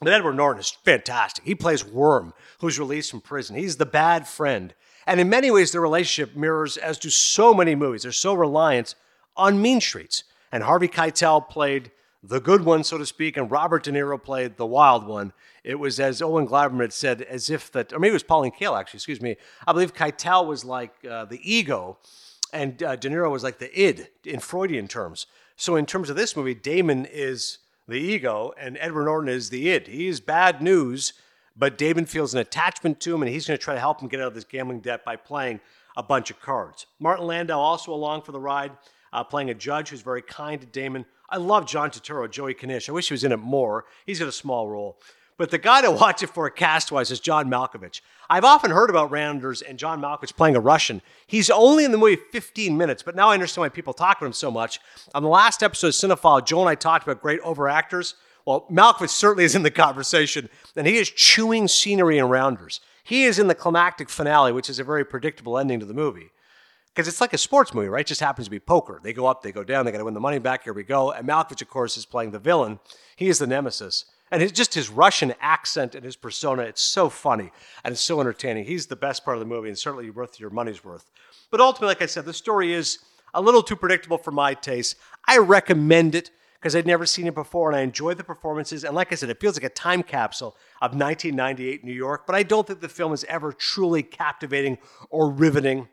[0.00, 1.44] But Edward Norton is fantastic.
[1.44, 3.56] He plays Worm, who's released from prison.
[3.56, 4.74] He's the bad friend.
[5.06, 8.94] And in many ways, their relationship mirrors, as do so many movies, they're so reliant
[9.36, 10.24] on Mean Streets.
[10.50, 11.90] And Harvey Keitel played
[12.22, 15.32] the good one, so to speak, and Robert De Niro played the wild one.
[15.64, 18.52] It was, as Owen Gleiberman had said, as if that, or maybe it was Pauline
[18.52, 19.36] Kael, actually, excuse me.
[19.66, 21.98] I believe Keitel was like uh, the ego,
[22.52, 25.26] and uh, De Niro was like the id in Freudian terms.
[25.56, 27.58] So, in terms of this movie, Damon is
[27.88, 29.88] the ego, and Edward Norton is the id.
[29.88, 31.14] He is bad news,
[31.56, 34.08] but Damon feels an attachment to him, and he's going to try to help him
[34.08, 35.60] get out of this gambling debt by playing
[35.96, 36.86] a bunch of cards.
[37.00, 38.72] Martin Landau also along for the ride,
[39.12, 41.04] uh, playing a judge who's very kind to Damon.
[41.32, 42.90] I love John Turturro, Joey Knish.
[42.90, 43.86] I wish he was in it more.
[44.04, 44.98] He's got a small role.
[45.38, 48.02] But the guy to watch it for cast wise is John Malkovich.
[48.28, 51.00] I've often heard about Rounders and John Malkovich playing a Russian.
[51.26, 54.26] He's only in the movie 15 minutes, but now I understand why people talk about
[54.26, 54.78] him so much.
[55.14, 58.14] On the last episode of Cinephile, Joel and I talked about great over actors.
[58.44, 62.80] Well, Malkovich certainly is in the conversation, and he is chewing scenery in Rounders.
[63.04, 66.30] He is in the climactic finale, which is a very predictable ending to the movie.
[66.94, 68.02] Because it's like a sports movie, right?
[68.02, 69.00] It just happens to be poker.
[69.02, 70.64] They go up, they go down, they got to win the money back.
[70.64, 71.10] Here we go.
[71.10, 72.80] And Malkovich, of course, is playing the villain.
[73.16, 74.04] He is the nemesis.
[74.30, 77.50] And his, just his Russian accent and his persona, it's so funny
[77.84, 78.64] and it's so entertaining.
[78.64, 81.10] He's the best part of the movie and certainly worth your money's worth.
[81.50, 82.98] But ultimately, like I said, the story is
[83.34, 84.96] a little too predictable for my taste.
[85.26, 86.30] I recommend it
[86.62, 88.84] because I'd never seen it before and I enjoyed the performances.
[88.84, 92.36] And like I said, it feels like a time capsule of 1998 New York, but
[92.36, 94.78] I don't think the film is ever truly captivating
[95.10, 95.88] or riveting.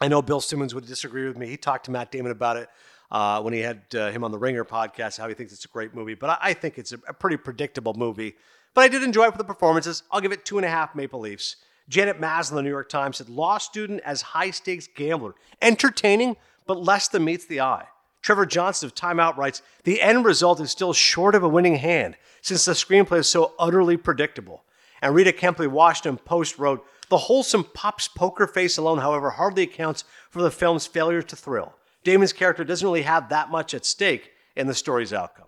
[0.00, 1.46] I know Bill Simmons would disagree with me.
[1.48, 2.68] He talked to Matt Damon about it
[3.10, 5.68] uh, when he had uh, him on the Ringer podcast, how he thinks it's a
[5.68, 6.14] great movie.
[6.14, 8.36] But I, I think it's a, a, pretty predictable movie.
[8.74, 10.02] But I did enjoy it for the performances.
[10.12, 11.56] I'll give it two and a half Maple Leafs.
[11.88, 15.34] Janet Maslin, the New York Times, said law student as high stakes gambler.
[15.62, 17.86] Entertaining, but less than meets the eye.
[18.20, 21.76] Trevor Johnson of Time Out writes The end result is still short of a winning
[21.76, 24.64] hand since the screenplay is so utterly predictable.
[25.00, 30.04] And Rita Kempley, Washington Post, wrote The wholesome pop's poker face alone, however, hardly accounts
[30.30, 31.74] for the film's failure to thrill.
[32.04, 35.46] Damon's character doesn't really have that much at stake in the story's outcome.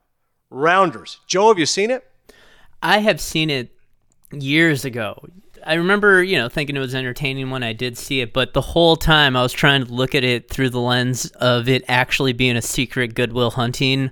[0.50, 1.18] Rounders.
[1.26, 2.06] Joe, have you seen it?
[2.82, 3.74] I have seen it
[4.32, 5.22] years ago.
[5.64, 8.60] I remember, you know, thinking it was entertaining when I did see it, but the
[8.60, 12.32] whole time I was trying to look at it through the lens of it actually
[12.32, 14.10] being a secret Good Will Hunting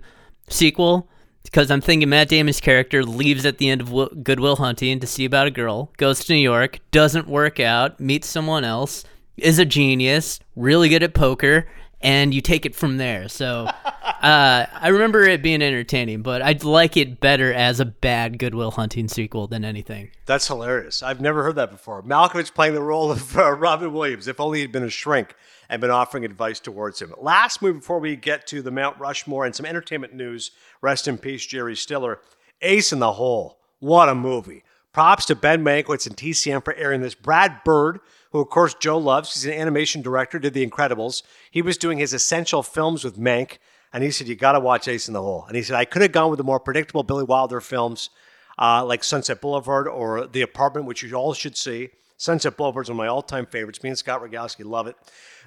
[0.49, 1.09] sequel.
[1.49, 5.07] Because I'm thinking Matt Damon's character leaves at the end of Good Will Hunting to
[5.07, 9.05] see about a girl, goes to New York, doesn't work out, meets someone else,
[9.39, 11.67] is a genius, really good at poker,
[12.03, 13.29] and you take it from there.
[13.29, 18.39] So uh, I remember it being entertaining, but I'd like it better as a bad
[18.39, 20.11] Good Will Hunting sequel than anything.
[20.27, 21.03] That's hilarious.
[21.03, 22.03] I've never heard that before.
[22.03, 24.29] Malkovich playing the role of uh, Robin Williams.
[24.29, 25.35] If only he'd been a shrink
[25.69, 27.15] and been offering advice towards him.
[27.19, 30.51] Last move before we get to the Mount Rushmore and some entertainment news.
[30.81, 32.21] Rest in peace, Jerry Stiller.
[32.63, 33.59] Ace in the Hole.
[33.79, 34.65] What a movie.
[34.93, 37.15] Props to Ben Mankiewicz and TCM for airing this.
[37.15, 38.01] Brad Bird
[38.31, 39.35] who of course Joe loves.
[39.35, 41.23] He's an animation director, did The Incredibles.
[41.51, 43.59] He was doing his essential films with Mank,
[43.93, 45.45] and he said, You got to watch Ace in the Hole.
[45.47, 48.11] And he said, I could have gone with the more predictable Billy Wilder films
[48.59, 51.91] uh, like Sunset Boulevard or The Apartment, which you all should see.
[52.17, 53.83] Sunset Boulevard is one of my all time favorites.
[53.83, 54.97] Me and Scott Rogowski love it.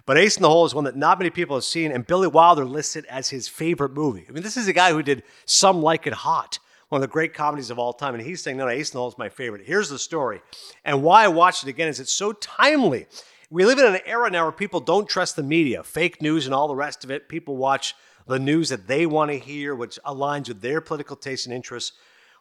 [0.06, 2.28] But Ace in the Hole is one that not many people have seen, and Billy
[2.28, 4.26] Wilder lists it as his favorite movie.
[4.28, 6.60] I mean, this is a guy who did Some Like It Hot
[6.92, 8.14] one of the great comedies of all time.
[8.16, 9.66] And he's saying, no, no, Ace in the Hole is my favorite.
[9.66, 10.42] Here's the story.
[10.84, 13.08] And why I watched it again is it's so timely.
[13.50, 16.54] We live in an era now where people don't trust the media, fake news and
[16.54, 17.30] all the rest of it.
[17.30, 17.96] People watch
[18.28, 21.94] the news that they want to hear, which aligns with their political tastes and interests.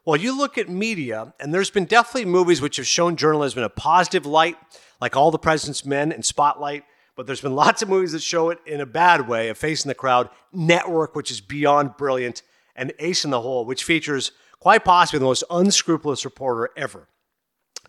[0.04, 3.64] Well, you look at media, and there's been definitely movies which have shown journalism in
[3.64, 4.56] a positive light,
[5.00, 6.82] like All the President's Men and Spotlight.
[7.20, 9.84] But there's been lots of movies that show it in a bad way, a face
[9.84, 12.42] in the crowd, Network, which is beyond brilliant,
[12.74, 17.08] and Ace in the Hole, which features quite possibly the most unscrupulous reporter ever.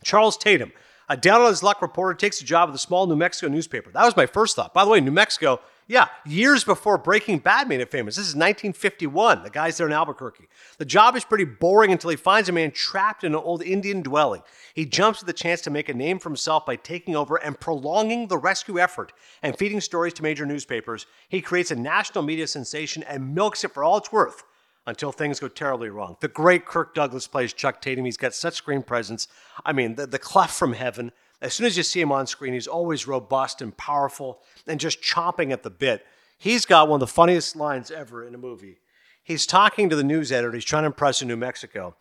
[0.04, 0.74] Charles Tatum,
[1.08, 3.90] a down on his luck reporter, takes a job at a small New Mexico newspaper.
[3.90, 4.74] That was my first thought.
[4.74, 5.62] By the way, New Mexico,
[5.92, 8.16] yeah, years before Breaking Bad made it famous.
[8.16, 9.44] This is 1951.
[9.44, 10.48] The guy's there in Albuquerque.
[10.78, 14.02] The job is pretty boring until he finds a man trapped in an old Indian
[14.02, 14.42] dwelling.
[14.74, 17.60] He jumps at the chance to make a name for himself by taking over and
[17.60, 19.12] prolonging the rescue effort
[19.44, 21.08] and feeding stories to major newspapers.
[21.28, 24.44] He creates a national media sensation and milks it for all it's worth
[24.88, 26.16] until things go terribly wrong.
[26.22, 28.06] The great Kirk Douglas plays Chuck Tatum.
[28.06, 29.28] He's got such screen presence.
[29.66, 31.12] I mean, the, the clef from heaven.
[31.42, 35.02] As soon as you see him on screen, he's always robust and powerful and just
[35.02, 36.06] chomping at the bit.
[36.38, 38.80] He's got one of the funniest lines ever in a movie.
[39.24, 40.52] He's talking to the news editor.
[40.54, 41.96] He's trying to impress in New Mexico.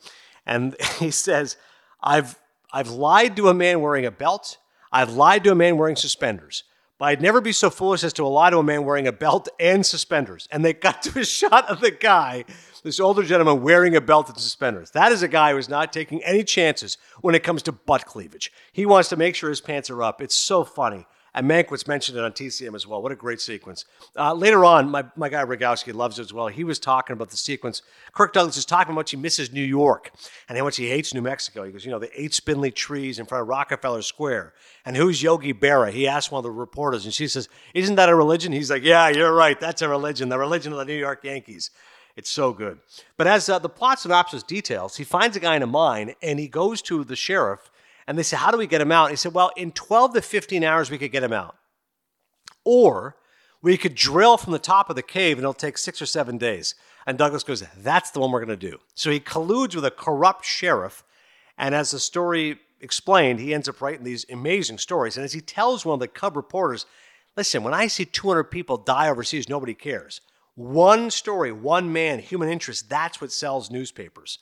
[0.46, 1.56] And he says,
[2.02, 2.38] I've,
[2.72, 4.58] I've lied to a man wearing a belt.
[4.92, 6.64] I've lied to a man wearing suspenders.
[6.98, 9.48] But I'd never be so foolish as to lie to a man wearing a belt
[9.58, 10.48] and suspenders.
[10.50, 12.44] And they got to a shot of the guy
[12.82, 14.90] this older gentleman wearing a belt and suspenders.
[14.92, 18.06] That is a guy who is not taking any chances when it comes to butt
[18.06, 18.52] cleavage.
[18.72, 20.20] He wants to make sure his pants are up.
[20.20, 21.06] It's so funny.
[21.32, 23.00] And Mankiewicz mentioned it on TCM as well.
[23.00, 23.84] What a great sequence.
[24.16, 26.48] Uh, later on, my, my guy Rogowski loves it as well.
[26.48, 27.82] He was talking about the sequence.
[28.12, 30.10] Kirk Douglas is talking about how much he misses New York
[30.48, 31.64] and how much he hates New Mexico.
[31.64, 34.54] He goes, you know, the eight spindly trees in front of Rockefeller Square.
[34.84, 35.92] And who's Yogi Berra?
[35.92, 38.50] He asked one of the reporters, and she says, Isn't that a religion?
[38.50, 39.58] He's like, Yeah, you're right.
[39.60, 41.70] That's a religion, the religion of the New York Yankees.
[42.20, 42.80] It's so good.
[43.16, 46.38] But as uh, the plot synopsis details, he finds a guy in a mine and
[46.38, 47.70] he goes to the sheriff
[48.06, 49.08] and they say, How do we get him out?
[49.08, 51.56] He said, Well, in 12 to 15 hours, we could get him out.
[52.62, 53.16] Or
[53.62, 56.36] we could drill from the top of the cave and it'll take six or seven
[56.36, 56.74] days.
[57.06, 58.80] And Douglas goes, That's the one we're going to do.
[58.94, 61.02] So he colludes with a corrupt sheriff
[61.56, 65.16] And as the story explained, he ends up writing these amazing stories.
[65.16, 66.84] And as he tells one of the Cub reporters,
[67.34, 70.20] listen, when I see 200 people die overseas, nobody cares.
[70.54, 74.38] One story, one man, human interest, that's what sells newspapers.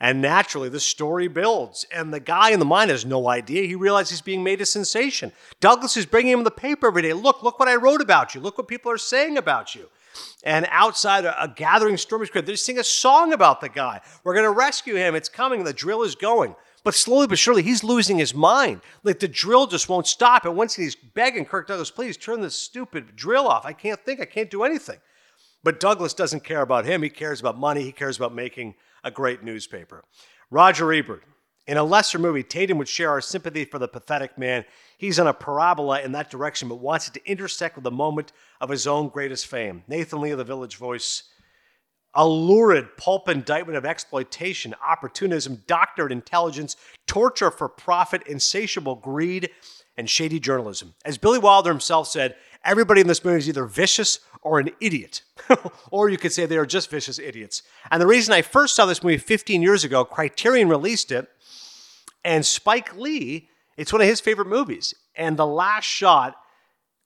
[0.00, 1.84] And naturally, the story builds.
[1.92, 3.66] And the guy in the mine has no idea.
[3.66, 5.30] He realizes he's being made a sensation.
[5.60, 7.12] Douglas is bringing him the paper every day.
[7.12, 8.40] Look, look what I wrote about you.
[8.40, 9.90] Look what people are saying about you.
[10.42, 14.00] And outside a, a gathering storm is They sing a song about the guy.
[14.24, 15.14] We're going to rescue him.
[15.14, 15.64] It's coming.
[15.64, 16.56] The drill is going.
[16.82, 18.80] But slowly but surely, he's losing his mind.
[19.04, 20.46] Like the drill just won't stop.
[20.46, 23.66] And once he's begging Kirk Douglas, please turn this stupid drill off.
[23.66, 24.20] I can't think.
[24.20, 24.98] I can't do anything.
[25.62, 27.02] But Douglas doesn't care about him.
[27.02, 27.82] He cares about money.
[27.82, 30.04] He cares about making a great newspaper.
[30.50, 31.22] Roger Ebert.
[31.66, 34.64] In a lesser movie, Tatum would share our sympathy for the pathetic man.
[34.98, 38.32] He's on a parabola in that direction, but wants it to intersect with the moment
[38.60, 39.84] of his own greatest fame.
[39.86, 41.24] Nathan Lee of the Village Voice.
[42.14, 46.74] A lurid pulp indictment of exploitation, opportunism, doctored intelligence,
[47.06, 49.50] torture for profit, insatiable greed,
[49.96, 50.94] and shady journalism.
[51.04, 55.22] As Billy Wilder himself said, everybody in this movie is either vicious or an idiot.
[55.90, 57.62] or you could say they are just vicious idiots.
[57.90, 61.28] And the reason I first saw this movie 15 years ago, Criterion released it,
[62.24, 64.94] and Spike Lee, it's one of his favorite movies.
[65.16, 66.36] And the last shot,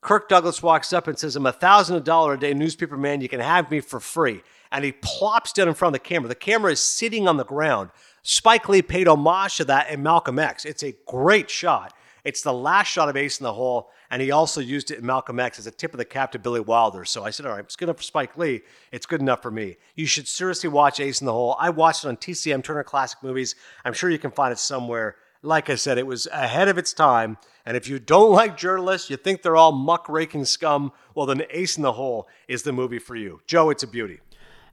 [0.01, 3.21] Kirk Douglas walks up and says, I'm a thousand dollar a day newspaper man.
[3.21, 4.43] You can have me for free.
[4.71, 6.27] And he plops down in front of the camera.
[6.27, 7.91] The camera is sitting on the ground.
[8.21, 10.65] Spike Lee paid homage to that in Malcolm X.
[10.65, 11.93] It's a great shot.
[12.23, 15.05] It's the last shot of Ace in the Hole, and he also used it in
[15.05, 17.03] Malcolm X as a tip of the cap to Billy Wilder.
[17.03, 18.61] So I said, all right, it's good enough for Spike Lee.
[18.93, 19.75] It's good enough for me.
[19.93, 21.57] You should seriously watch Ace in the Hole.
[21.59, 23.55] I watched it on TCM Turner Classic Movies.
[23.83, 25.17] I'm sure you can find it somewhere.
[25.41, 27.37] Like I said, it was ahead of its time.
[27.65, 31.75] And if you don't like journalists, you think they're all muckraking scum, well, then Ace
[31.75, 33.41] in the Hole is the movie for you.
[33.47, 34.21] Joe, it's a beauty.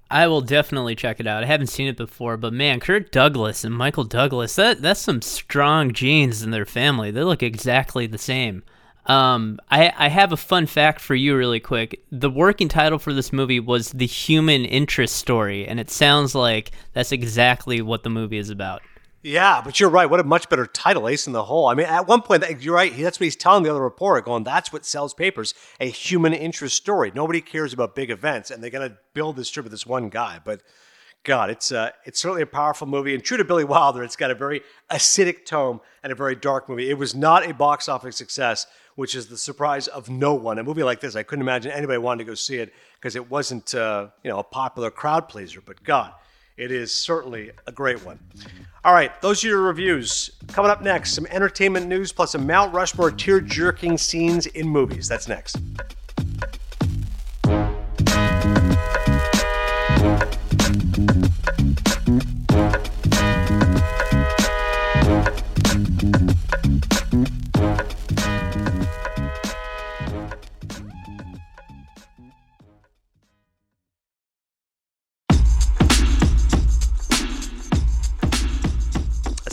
[0.09, 1.42] I will definitely check it out.
[1.42, 5.20] I haven't seen it before, but man, Kirk Douglas and Michael Douglas, that that's some
[5.20, 7.11] strong genes in their family.
[7.11, 8.62] They look exactly the same.
[9.07, 12.03] Um, I, I have a fun fact for you, really quick.
[12.12, 16.71] The working title for this movie was The Human Interest Story, and it sounds like
[16.93, 18.83] that's exactly what the movie is about.
[19.25, 20.11] Yeah, but you're right.
[20.11, 21.69] What a much better title, Ace in the Hole.
[21.69, 22.93] I mean, at one point, you're right.
[22.97, 26.77] That's what he's telling the other reporter, going, that's what sells papers, a human interest
[26.77, 27.12] story.
[27.15, 30.09] Nobody cares about big events, and they got to build this trip with this one
[30.09, 30.41] guy.
[30.45, 30.62] But
[31.25, 33.15] God, it's uh, it's certainly a powerful movie.
[33.15, 36.69] And true to Billy Wilder, it's got a very acidic tone and a very dark
[36.69, 36.91] movie.
[36.91, 40.59] It was not a box office success, which is the surprise of no one.
[40.59, 43.31] A movie like this, I couldn't imagine anybody wanting to go see it because it
[43.31, 45.61] wasn't, uh, you know, a popular crowd pleaser.
[45.61, 46.12] But God,
[46.57, 48.18] it is certainly a great one.
[48.85, 50.33] All right, those are your reviews.
[50.48, 55.09] Coming up next, some entertainment news plus some Mount Rushmore tear jerking scenes in movies.
[55.09, 55.57] That's next.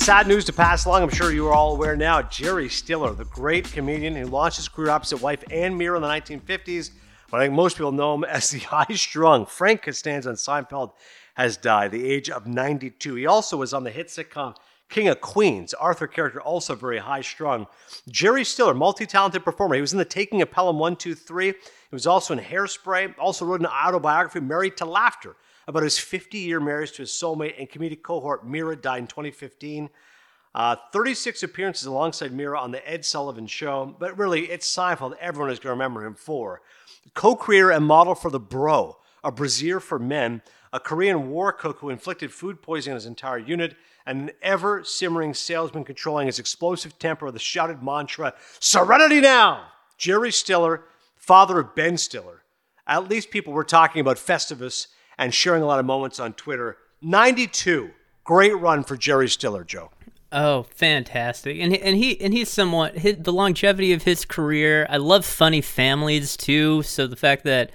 [0.09, 1.03] Sad news to pass along.
[1.03, 2.23] I'm sure you are all aware now.
[2.23, 6.07] Jerry Stiller, the great comedian who launched his career opposite wife Anne Meara in the
[6.07, 6.89] 1950s,
[7.29, 10.93] but I think most people know him as the high strung Frank Costanza on Seinfeld,
[11.35, 13.13] has died, at the age of 92.
[13.13, 14.55] He also was on the hit sitcom
[14.89, 15.75] King of Queens.
[15.75, 17.67] Arthur character also very high strung.
[18.09, 19.75] Jerry Stiller, multi talented performer.
[19.75, 21.49] He was in The Taking of Pelham 123.
[21.49, 21.55] He
[21.91, 23.13] was also in Hairspray.
[23.19, 25.35] Also wrote an autobiography, Married to Laughter
[25.69, 29.89] about his 50 year marriage to his soulmate and comedic cohort Meara, died in 2015.
[30.55, 35.51] Uh, 36 appearances alongside Meara on The Ed Sullivan Show, but really, it's Seinfeld everyone
[35.51, 36.63] is going to remember him for.
[37.13, 40.41] Co creator and model for The Bro, a brassiere for men,
[40.73, 43.75] a Korean war cook who inflicted food poisoning on his entire unit,
[44.07, 49.67] and an ever simmering salesman controlling his explosive temper with a shouted mantra Serenity now!
[49.99, 52.41] Jerry Stiller, father of Ben Stiller.
[52.87, 54.87] At least people were talking about Festivus
[55.19, 56.77] and sharing a lot of moments on Twitter.
[57.01, 57.91] 92.
[58.23, 59.91] Great run for Jerry Stiller, Joe.
[60.31, 61.59] Oh, fantastic!
[61.59, 64.85] And and he and he's somewhat his, the longevity of his career.
[64.87, 66.83] I love funny families too.
[66.83, 67.71] So the fact that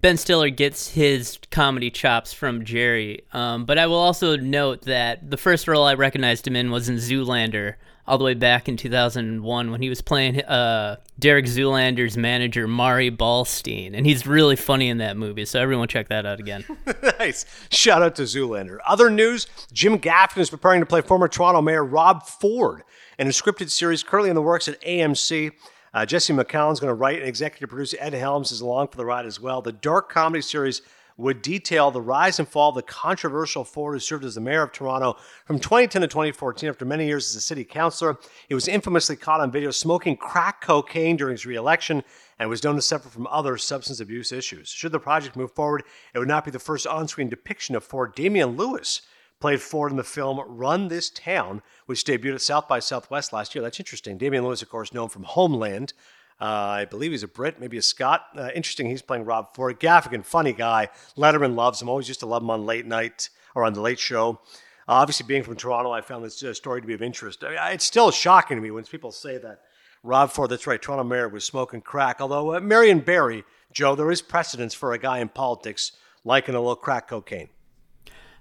[0.00, 3.22] Ben Stiller gets his comedy chops from Jerry.
[3.32, 6.88] Um, but I will also note that the first role I recognized him in was
[6.88, 7.74] in Zoolander,
[8.08, 13.10] all the way back in 2001 when he was playing uh, Derek Zoolander's manager, Maury
[13.10, 13.94] Ballstein.
[13.94, 15.44] And he's really funny in that movie.
[15.44, 16.64] So everyone check that out again.
[17.18, 17.44] nice.
[17.70, 18.78] Shout out to Zoolander.
[18.86, 22.82] Other news Jim Gaffigan is preparing to play former Toronto Mayor Rob Ford
[23.18, 25.52] in a scripted series currently in the works at AMC.
[25.92, 27.94] Uh, Jesse McCallum's going to write and executive produce.
[27.98, 29.60] Ed Helms is along for the ride as well.
[29.60, 30.80] The dark comedy series
[31.18, 34.62] would detail the rise and fall of the controversial Ford who served as the mayor
[34.62, 38.16] of Toronto from 2010 to 2014 after many years as a city councilor.
[38.48, 42.04] He was infamously caught on video smoking crack cocaine during his reelection
[42.38, 44.68] and was known to suffer from other substance abuse issues.
[44.68, 45.82] Should the project move forward,
[46.14, 48.14] it would not be the first on screen depiction of Ford.
[48.14, 49.02] Damian Lewis
[49.40, 53.54] played Ford in the film Run This Town, which debuted at South by Southwest last
[53.54, 53.62] year.
[53.62, 54.18] That's interesting.
[54.18, 55.94] Damian Lewis, of course, known from Homeland.
[56.40, 58.26] Uh, I believe he's a Brit, maybe a Scot.
[58.36, 59.80] Uh, interesting, he's playing Rob Ford.
[59.80, 60.88] Gaffigan, funny guy.
[61.16, 61.88] Letterman loves him.
[61.88, 64.40] Always used to love him on late night or on the late show.
[64.88, 67.42] Uh, obviously, being from Toronto, I found this uh, story to be of interest.
[67.42, 69.62] I mean, it's still shocking to me when people say that
[70.04, 72.20] Rob Ford, that's right, Toronto mayor, was smoking crack.
[72.20, 75.92] Although uh, Marion Barry, Joe, there is precedence for a guy in politics
[76.24, 77.48] liking a little crack cocaine.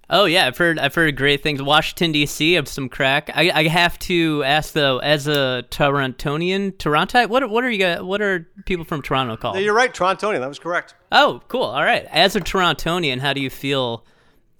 [0.09, 1.61] Oh yeah, I've heard I've heard great things.
[1.61, 2.55] Washington D.C.
[2.55, 3.29] of some crack.
[3.33, 8.01] I, I have to ask though, as a Torontonian, Toronto, what what are you guys,
[8.01, 9.59] what are people from Toronto called?
[9.59, 10.39] You're right, Torontonian.
[10.39, 10.95] That was correct.
[11.11, 11.63] Oh, cool.
[11.63, 12.05] All right.
[12.09, 14.05] As a Torontonian, how do you feel?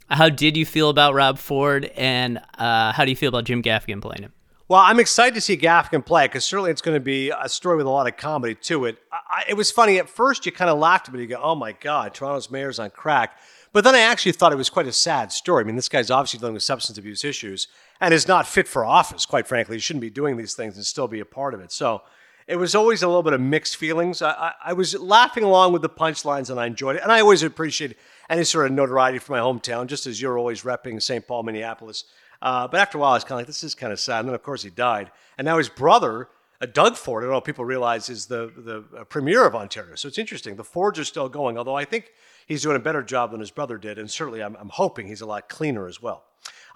[0.10, 3.62] How did you feel about Rob Ford, and uh, how do you feel about Jim
[3.62, 4.34] Gaffigan playing him?
[4.70, 7.78] Well, I'm excited to see Gaffigan play because certainly it's going to be a story
[7.78, 8.98] with a lot of comedy to it.
[9.12, 11.72] I, it was funny at first; you kind of laughed, but you go, "Oh my
[11.72, 13.38] God, Toronto's mayor's on crack."
[13.78, 15.64] But then I actually thought it was quite a sad story.
[15.64, 17.68] I mean, this guy's obviously dealing with substance abuse issues
[18.02, 19.76] and is not fit for office, quite frankly.
[19.76, 21.72] He shouldn't be doing these things and still be a part of it.
[21.72, 22.02] So
[22.48, 24.24] it was always a little bit of mixed feelings.
[24.24, 27.04] I, I, I was laughing along with the punchlines and I enjoyed it.
[27.04, 27.96] And I always appreciate
[28.32, 31.28] any sort of notoriety from my hometown, just as you're always repping St.
[31.28, 32.06] Paul, Minneapolis.
[32.42, 34.22] Uh, but after a while, I was kind of like, this is kind of sad.
[34.22, 35.12] And then, of course, he died.
[35.38, 38.52] And now his brother, uh, Doug Ford, I don't know if people realize, is the,
[38.58, 39.94] the uh, premier of Ontario.
[39.94, 40.56] So it's interesting.
[40.56, 42.12] The Fords are still going, although I think
[42.48, 44.00] he's doing a better job than his brother did.
[44.00, 46.24] And certainly, I'm, I'm hoping he's a lot cleaner as well.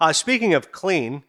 [0.00, 1.24] Uh, speaking of clean,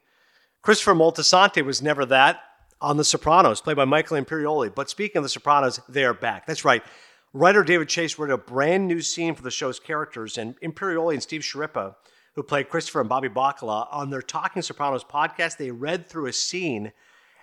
[0.62, 2.42] Christopher Moltisanti was never that
[2.80, 4.74] on The Sopranos, played by Michael Imperioli.
[4.74, 6.46] But speaking of The Sopranos, they are back.
[6.46, 6.84] That's right.
[7.32, 11.24] Writer David Chase wrote a brand new scene for the show's characters, and Imperioli and
[11.24, 11.96] Steve Schirripa,
[12.36, 16.34] who played Christopher and Bobby Bacala, on their Talking Sopranos podcast, they read through a
[16.34, 16.92] scene.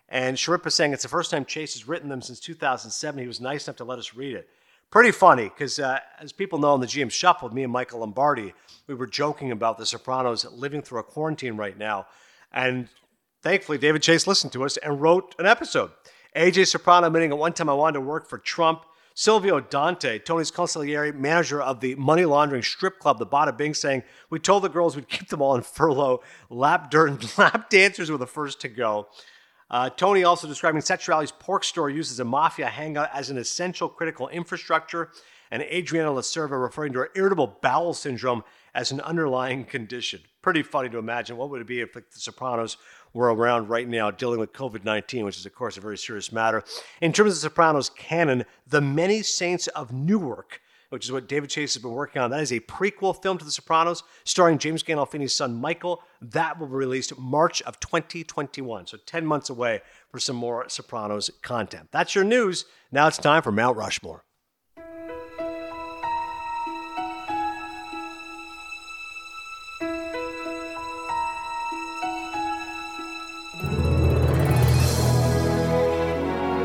[0.08, 3.20] And Schirripa saying it's the first time Chase has written them since 2007.
[3.20, 4.48] He was nice enough to let us read it
[4.90, 8.52] pretty funny because, uh, as people know in the GM Shuffle, me and Michael Lombardi,
[8.86, 12.06] we were joking about The Sopranos living through a quarantine right now.
[12.52, 12.88] And
[13.42, 15.92] thankfully, David Chase listened to us and wrote an episode.
[16.36, 18.84] AJ Soprano admitting at one time I wanted to work for Trump.
[19.14, 24.02] Silvio Dante, Tony's consigliere, manager of the money laundering strip club, the Bada Bing, saying,
[24.30, 26.20] We told the girls we'd keep them all in furlough.
[26.48, 29.08] Lap, dirt, lap dancers were the first to go.
[29.70, 33.88] Uh, Tony also describing Satriale's pork store used as a mafia hangout as an essential
[33.88, 35.10] critical infrastructure,
[35.50, 38.42] and Adriana La Cerva referring to her irritable bowel syndrome
[38.74, 40.20] as an underlying condition.
[40.42, 41.36] Pretty funny to imagine.
[41.36, 42.76] What would it be if like, the Sopranos
[43.12, 46.32] were around right now dealing with COVID 19, which is, of course, a very serious
[46.32, 46.62] matter?
[47.00, 50.60] In terms of the Sopranos canon, The Many Saints of Newark
[50.90, 52.30] which is what David Chase has been working on.
[52.30, 56.02] That is a prequel film to The Sopranos, starring James Gandolfini's son Michael.
[56.20, 59.80] That will be released March of 2021, so 10 months away
[60.10, 61.88] for some more Sopranos content.
[61.90, 62.66] That's your news.
[62.92, 64.24] Now it's time for Mount Rushmore.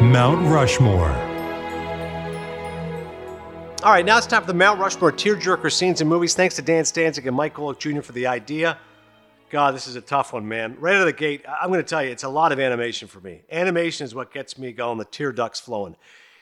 [0.02, 1.25] Mount Rushmore.
[3.86, 6.34] All right, now it's time for the Mount Rushmore tearjerker scenes and movies.
[6.34, 8.02] Thanks to Dan Stanzik and Mike Golic Jr.
[8.02, 8.80] for the idea.
[9.52, 10.76] God, this is a tough one, man.
[10.80, 13.08] Right out of the gate, I'm going to tell you, it's a lot of animation
[13.08, 13.44] for me.
[13.52, 15.96] Animation is what gets me going, the tear ducts flowing.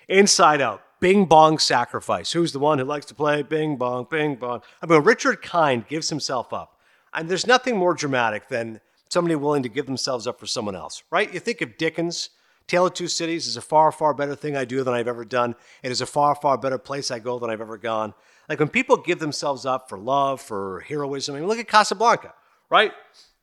[0.07, 2.31] Inside Out, Bing Bong Sacrifice.
[2.31, 4.61] Who's the one who likes to play Bing Bong, Bing Bong?
[4.81, 6.79] I mean, Richard Kind gives himself up.
[7.13, 8.79] And there's nothing more dramatic than
[9.09, 11.33] somebody willing to give themselves up for someone else, right?
[11.33, 12.29] You think of Dickens
[12.67, 15.25] Tale of Two Cities is a far, far better thing I do than I've ever
[15.25, 15.55] done.
[15.81, 18.13] It is a far, far better place I go than I've ever gone.
[18.49, 22.33] Like when people give themselves up for love, for heroism, I mean, look at Casablanca,
[22.69, 22.91] right?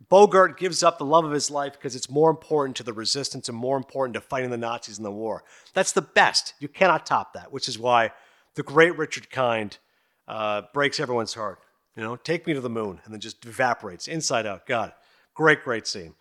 [0.08, 3.48] Bogart gives up the love of his life because it's more important to the resistance
[3.48, 5.44] and more important to fighting the Nazis in the war.
[5.74, 6.54] That's the best.
[6.58, 8.12] You cannot top that, which is why
[8.54, 9.78] the great Richard Kind
[10.26, 11.60] uh, breaks everyone's heart.
[11.96, 14.66] You know, take me to the moon and then just evaporates inside out.
[14.66, 14.92] God,
[15.34, 16.14] great, great scene.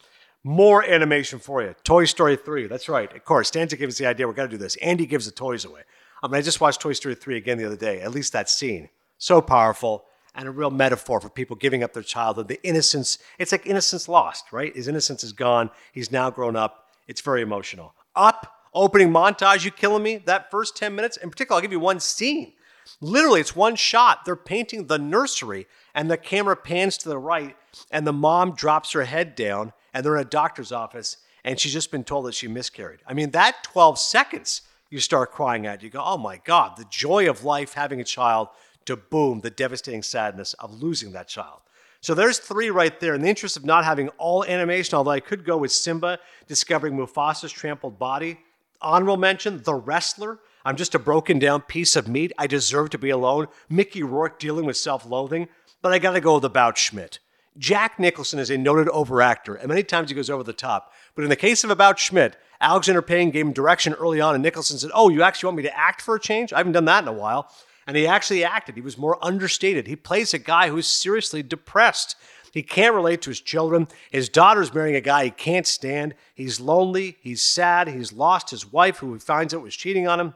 [0.49, 1.75] More animation for you.
[1.83, 2.65] Toy Story 3.
[2.65, 3.15] That's right.
[3.15, 4.25] Of course, Stanza gave us the idea.
[4.25, 4.77] We're going to do this.
[4.77, 5.81] Andy gives the toys away.
[6.23, 8.01] I mean, I just watched Toy Story 3 again the other day.
[8.01, 8.89] At least that scene.
[9.19, 12.47] So powerful and a real metaphor for people giving up their childhood.
[12.47, 14.75] The innocence, it's like innocence lost, right?
[14.75, 15.69] His innocence is gone.
[15.91, 16.87] He's now grown up.
[17.07, 17.93] It's very emotional.
[18.15, 20.17] Up, opening montage, you killing me?
[20.17, 22.53] That first 10 minutes, in particular, I'll give you one scene.
[23.01, 24.25] Literally, it's one shot.
[24.25, 27.55] They're painting the nursery, and the camera pans to the right,
[27.91, 31.73] and the mom drops her head down, and they're in a doctor's office and she's
[31.73, 32.99] just been told that she miscarried.
[33.07, 36.85] I mean, that 12 seconds you start crying at, you go, oh my God, the
[36.89, 38.49] joy of life having a child
[38.85, 41.61] to boom, the devastating sadness of losing that child.
[42.01, 43.13] So there's three right there.
[43.13, 46.95] In the interest of not having all animation, although I could go with Simba discovering
[46.95, 48.39] Mufasa's trampled body.
[48.81, 50.39] Honorable mention, The Wrestler.
[50.63, 52.31] I'm just a broken down piece of meat.
[52.37, 53.47] I deserve to be alone.
[53.69, 55.49] Mickey Rourke dealing with self loathing.
[55.81, 57.19] But I got to go with the About Schmidt.
[57.59, 60.93] Jack Nicholson is a noted overactor, and many times he goes over the top.
[61.13, 64.41] But in the case of About Schmidt, Alexander Payne gave him direction early on, and
[64.41, 66.53] Nicholson said, Oh, you actually want me to act for a change?
[66.53, 67.51] I haven't done that in a while.
[67.85, 68.75] And he actually acted.
[68.75, 69.87] He was more understated.
[69.87, 72.15] He plays a guy who's seriously depressed.
[72.53, 73.87] He can't relate to his children.
[74.11, 76.15] His daughter's marrying a guy he can't stand.
[76.35, 77.17] He's lonely.
[77.21, 77.87] He's sad.
[77.87, 80.33] He's lost his wife, who he finds out was cheating on him.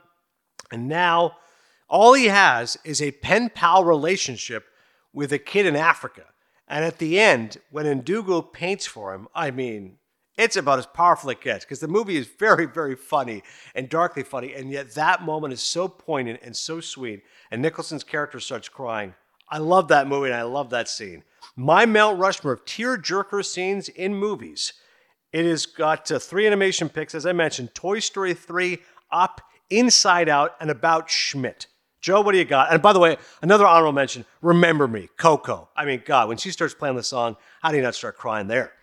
[0.71, 1.37] And now
[1.87, 4.65] all he has is a pen pal relationship
[5.13, 6.25] with a kid in Africa.
[6.67, 9.97] And at the end, when Ndugu paints for him, I mean,
[10.37, 13.43] it's about as powerful it gets because the movie is very, very funny
[13.75, 14.53] and darkly funny.
[14.53, 17.23] And yet that moment is so poignant and so sweet.
[17.51, 19.13] And Nicholson's character starts crying.
[19.49, 21.23] I love that movie and I love that scene.
[21.55, 24.73] My Mount Rushmore of tear jerker scenes in movies.
[25.31, 28.79] It has got uh, three animation picks, as I mentioned Toy Story 3,
[29.11, 31.67] Up, Inside Out, and About Schmidt.
[32.03, 32.71] Joe, what do you got?
[32.71, 35.69] And by the way, another honorable mention Remember Me, Coco.
[35.73, 38.47] I mean, God, when she starts playing the song, how do you not start crying
[38.47, 38.73] there?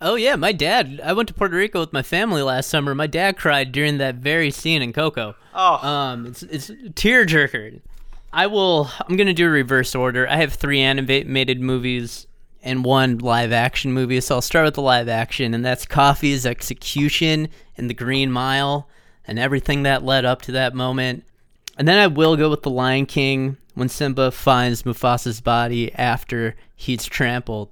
[0.00, 0.98] Oh yeah, my dad.
[1.04, 2.94] I went to Puerto Rico with my family last summer.
[2.94, 5.36] My dad cried during that very scene in Coco.
[5.54, 5.86] Oh.
[5.86, 7.82] um, it's it's tearjerker.
[8.32, 8.90] I will.
[9.06, 10.26] I'm gonna do a reverse order.
[10.26, 12.26] I have three animated movies
[12.62, 14.22] and one live action movie.
[14.22, 18.88] So I'll start with the live action, and that's Coffey's execution in the Green Mile
[19.30, 21.24] and everything that led up to that moment.
[21.78, 26.56] And then I will go with the Lion King when Simba finds Mufasa's body after
[26.74, 27.70] he's trampled.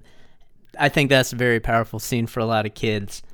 [0.79, 3.25] I think that's a very powerful scene for a lot of kids.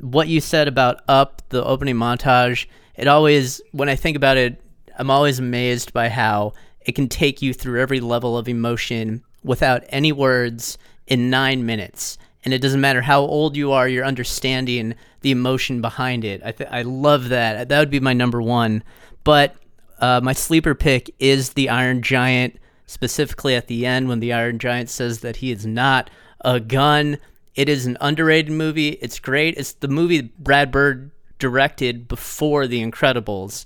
[0.00, 4.62] What you said about Up, the opening montage, it always, when I think about it,
[4.96, 6.52] I'm always amazed by how
[6.82, 10.78] it can take you through every level of emotion without any words
[11.08, 12.16] in nine minutes.
[12.44, 16.42] And it doesn't matter how old you are, you're understanding the emotion behind it.
[16.44, 17.68] I, th- I love that.
[17.68, 18.82] That would be my number one.
[19.24, 19.56] But
[20.00, 24.58] uh, my sleeper pick is the Iron Giant, specifically at the end when the Iron
[24.58, 26.10] Giant says that he is not
[26.44, 27.18] a gun.
[27.54, 28.90] It is an underrated movie.
[28.90, 29.56] It's great.
[29.56, 33.64] It's the movie Brad Bird directed before The Incredibles.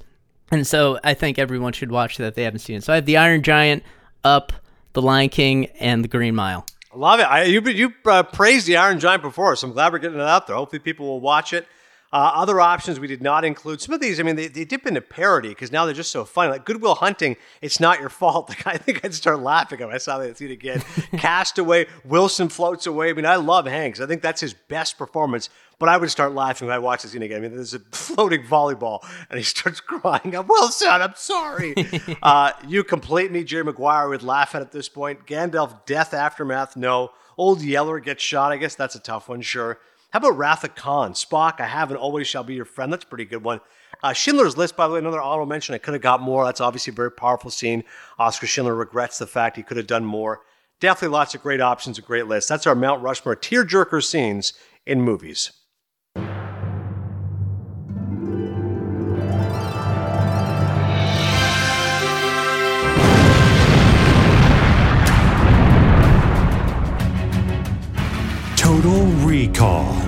[0.50, 2.84] And so I think everyone should watch that if they haven't seen it.
[2.84, 3.82] So I have The Iron Giant,
[4.22, 4.52] Up,
[4.92, 6.66] The Lion King, and The Green Mile.
[6.97, 7.24] Love it.
[7.24, 10.22] I, you you uh, praised the Iron Giant before, so I'm glad we're getting it
[10.22, 10.57] out there.
[10.57, 11.68] Hopefully, people will watch it.
[12.12, 13.80] Uh, other options we did not include.
[13.80, 16.24] Some of these, I mean, they, they dip into parody because now they're just so
[16.24, 16.50] funny.
[16.50, 18.48] Like Good Will Hunting, it's not your fault.
[18.57, 20.80] Like I think I'd start laughing when I saw that scene again.
[21.16, 23.11] Castaway, Wilson floats away.
[23.11, 24.00] I mean, I love Hanks.
[24.00, 25.48] I think that's his best performance.
[25.78, 27.38] But I would start laughing when I watch the scene again.
[27.38, 30.34] I mean, there's a floating volleyball, and he starts crying.
[30.34, 30.88] I'm Wilson.
[30.88, 31.74] I'm sorry.
[32.22, 35.26] uh, you complete me, Jerry Maguire would laugh at at this point.
[35.26, 36.76] Gandalf, death aftermath.
[36.76, 37.11] No.
[37.36, 38.52] Old Yeller gets shot.
[38.52, 39.42] I guess that's a tough one.
[39.42, 39.78] Sure.
[40.16, 41.12] How about Wrath of Khan?
[41.12, 42.90] Spock, I have and always shall be your friend.
[42.90, 43.60] That's a pretty good one.
[44.02, 45.74] Uh, Schindler's List, by the way, another honorable mention.
[45.74, 46.46] I could have got more.
[46.46, 47.84] That's obviously a very powerful scene.
[48.18, 50.40] Oskar Schindler regrets the fact he could have done more.
[50.80, 52.48] Definitely lots of great options, a great list.
[52.48, 54.54] That's our Mount Rushmore tearjerker scenes
[54.86, 55.52] in movies.
[68.56, 70.05] Total Recall.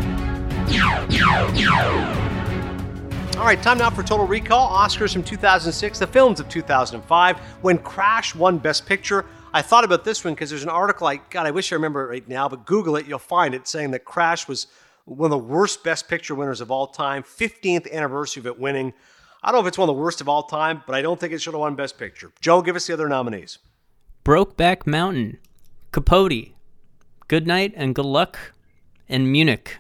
[3.38, 4.68] All right, time now for Total Recall.
[4.68, 7.38] Oscars from 2006, the films of 2005.
[7.62, 11.06] When Crash won Best Picture, I thought about this one because there's an article.
[11.06, 13.66] I God, I wish I remember it right now, but Google it, you'll find it
[13.66, 14.66] saying that Crash was
[15.06, 17.22] one of the worst Best Picture winners of all time.
[17.22, 18.92] 15th anniversary of it winning.
[19.42, 21.18] I don't know if it's one of the worst of all time, but I don't
[21.18, 22.30] think it should have won Best Picture.
[22.40, 23.58] Joe, give us the other nominees.
[24.24, 25.38] Brokeback Mountain,
[25.92, 26.52] Capote,
[27.28, 28.52] Good Night and Good Luck,
[29.08, 29.78] and Munich.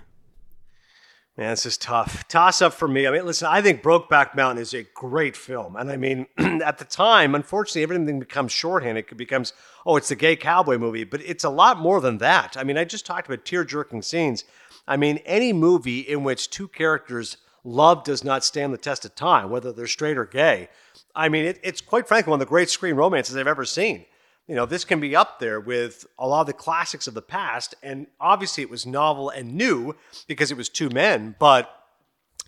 [1.38, 2.26] Man, this is tough.
[2.26, 3.06] Toss up for me.
[3.06, 5.76] I mean, listen, I think Brokeback Mountain is a great film.
[5.76, 8.98] And I mean, at the time, unfortunately, everything becomes shorthand.
[8.98, 9.52] It becomes,
[9.86, 11.04] oh, it's the gay cowboy movie.
[11.04, 12.56] But it's a lot more than that.
[12.56, 14.42] I mean, I just talked about tear jerking scenes.
[14.88, 19.14] I mean, any movie in which two characters' love does not stand the test of
[19.14, 20.68] time, whether they're straight or gay,
[21.14, 24.06] I mean, it, it's quite frankly one of the great screen romances I've ever seen
[24.48, 27.22] you know, this can be up there with a lot of the classics of the
[27.22, 27.74] past.
[27.82, 29.94] And obviously, it was novel and new
[30.26, 31.74] because it was two men, but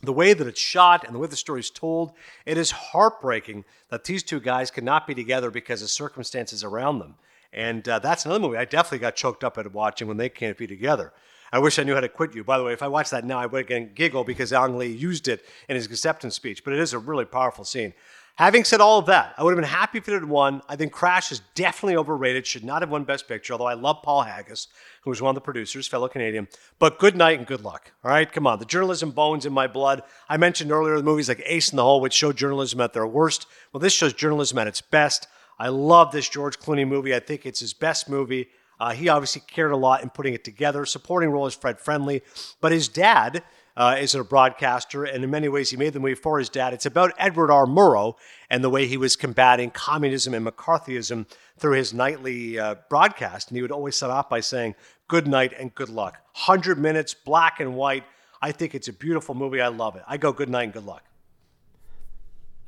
[0.03, 2.13] the way that it's shot and the way the story is told,
[2.47, 7.17] it is heartbreaking that these two guys cannot be together because of circumstances around them.
[7.53, 10.57] And uh, that's another movie I definitely got choked up at watching when they can't
[10.57, 11.13] be together.
[11.53, 12.45] I wish I knew how to quit you.
[12.45, 14.87] By the way, if I watched that now, I would again giggle because Ang Lee
[14.87, 16.63] used it in his acceptance speech.
[16.65, 17.93] But it is a really powerful scene.
[18.41, 20.63] Having said all of that, I would have been happy if it had won.
[20.67, 23.99] I think Crash is definitely overrated, should not have won Best Picture, although I love
[24.03, 24.69] Paul Haggis,
[25.03, 26.49] who was one of the producers, fellow Canadian.
[26.79, 27.93] But good night and good luck.
[28.03, 28.59] All right, come on.
[28.59, 30.05] The journalism bones in my blood.
[30.27, 33.07] I mentioned earlier the movies like Ace in the Hole, which show journalism at their
[33.07, 33.45] worst.
[33.75, 35.29] Well, this shows journalism at its best.
[35.59, 37.15] I love this George Clooney movie.
[37.15, 38.49] I think it's his best movie.
[38.81, 40.87] Uh, he obviously cared a lot in putting it together.
[40.87, 42.23] Supporting role is Fred Friendly,
[42.63, 43.43] but his dad
[43.77, 46.73] uh, is a broadcaster, and in many ways, he made the movie for his dad.
[46.73, 47.67] It's about Edward R.
[47.67, 48.15] Murrow
[48.49, 51.27] and the way he was combating communism and McCarthyism
[51.59, 53.49] through his nightly uh, broadcast.
[53.49, 54.75] And he would always start off by saying,
[55.09, 56.19] Good night and good luck.
[56.35, 58.05] 100 minutes, black and white.
[58.41, 59.61] I think it's a beautiful movie.
[59.61, 60.03] I love it.
[60.07, 61.05] I go good night and good luck.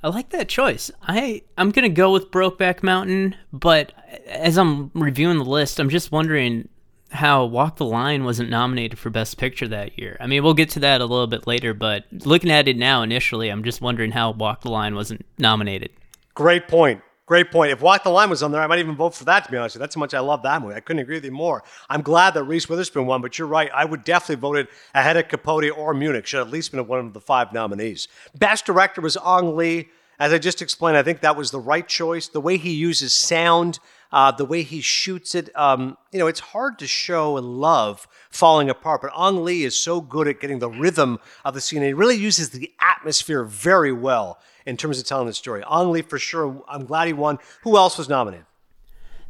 [0.03, 0.91] I like that choice.
[1.01, 3.93] I I'm gonna go with Brokeback Mountain, but
[4.27, 6.69] as I'm reviewing the list, I'm just wondering
[7.13, 10.17] how Walk the Line wasn't nominated for Best Picture that year.
[10.21, 13.03] I mean, we'll get to that a little bit later, but looking at it now
[13.03, 15.91] initially, I'm just wondering how Walk the Line wasn't nominated.
[16.35, 17.03] Great point.
[17.27, 17.71] Great point.
[17.71, 19.57] If Walk the Line was on there, I might even vote for that, to be
[19.57, 19.85] honest with you.
[19.85, 20.75] That's how much I love that movie.
[20.75, 21.63] I couldn't agree with you more.
[21.89, 23.71] I'm glad that Reese Witherspoon won, but you're right.
[23.73, 26.27] I would definitely vote it ahead of Capote or Munich.
[26.27, 28.09] Should at least been one of the five nominees.
[28.37, 29.89] Best director was Ang Lee.
[30.23, 32.29] As I just explained, I think that was the right choice.
[32.29, 33.81] The way he uses sound,
[34.13, 38.07] uh, the way he shoots it, um, you know, it's hard to show and love
[38.31, 39.03] falling apart.
[39.03, 41.83] But Ang Lee is so good at getting the rhythm of the scene.
[41.83, 45.65] He really uses the atmosphere very well in terms of telling the story.
[45.69, 46.63] Ang Lee, for sure.
[46.69, 47.41] I'm glad he won.
[47.65, 48.47] Who else was nominated?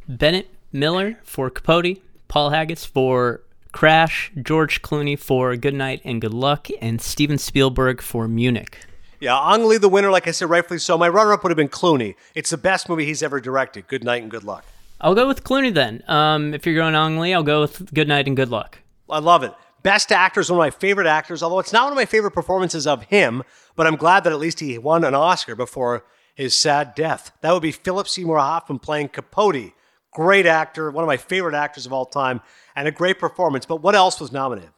[0.07, 3.41] Bennett Miller for Capote, Paul Haggis for
[3.71, 8.77] Crash, George Clooney for Good Night and Good Luck, and Steven Spielberg for Munich.
[9.23, 10.97] Yeah, Ang Lee, the winner, like I said, rightfully so.
[10.97, 12.15] My runner up would have been Clooney.
[12.35, 13.87] It's the best movie he's ever directed.
[13.87, 14.65] Good night and good luck.
[14.99, 16.03] I'll go with Clooney then.
[16.09, 18.79] Um, if you're going Ang Lee, I'll go with Good Night and Good Luck.
[19.09, 19.53] I love it.
[19.81, 22.31] Best actor is one of my favorite actors, although it's not one of my favorite
[22.31, 23.43] performances of him,
[23.77, 26.03] but I'm glad that at least he won an Oscar before
[26.35, 27.31] his sad death.
[27.39, 29.71] That would be Philip Seymour Hoffman playing Capote.
[30.11, 32.41] Great actor, one of my favorite actors of all time,
[32.75, 33.65] and a great performance.
[33.65, 34.71] But what else was nominated?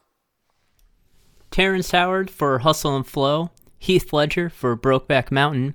[1.50, 5.74] Terrence Howard for Hustle and Flow, Heath Ledger for Brokeback Mountain,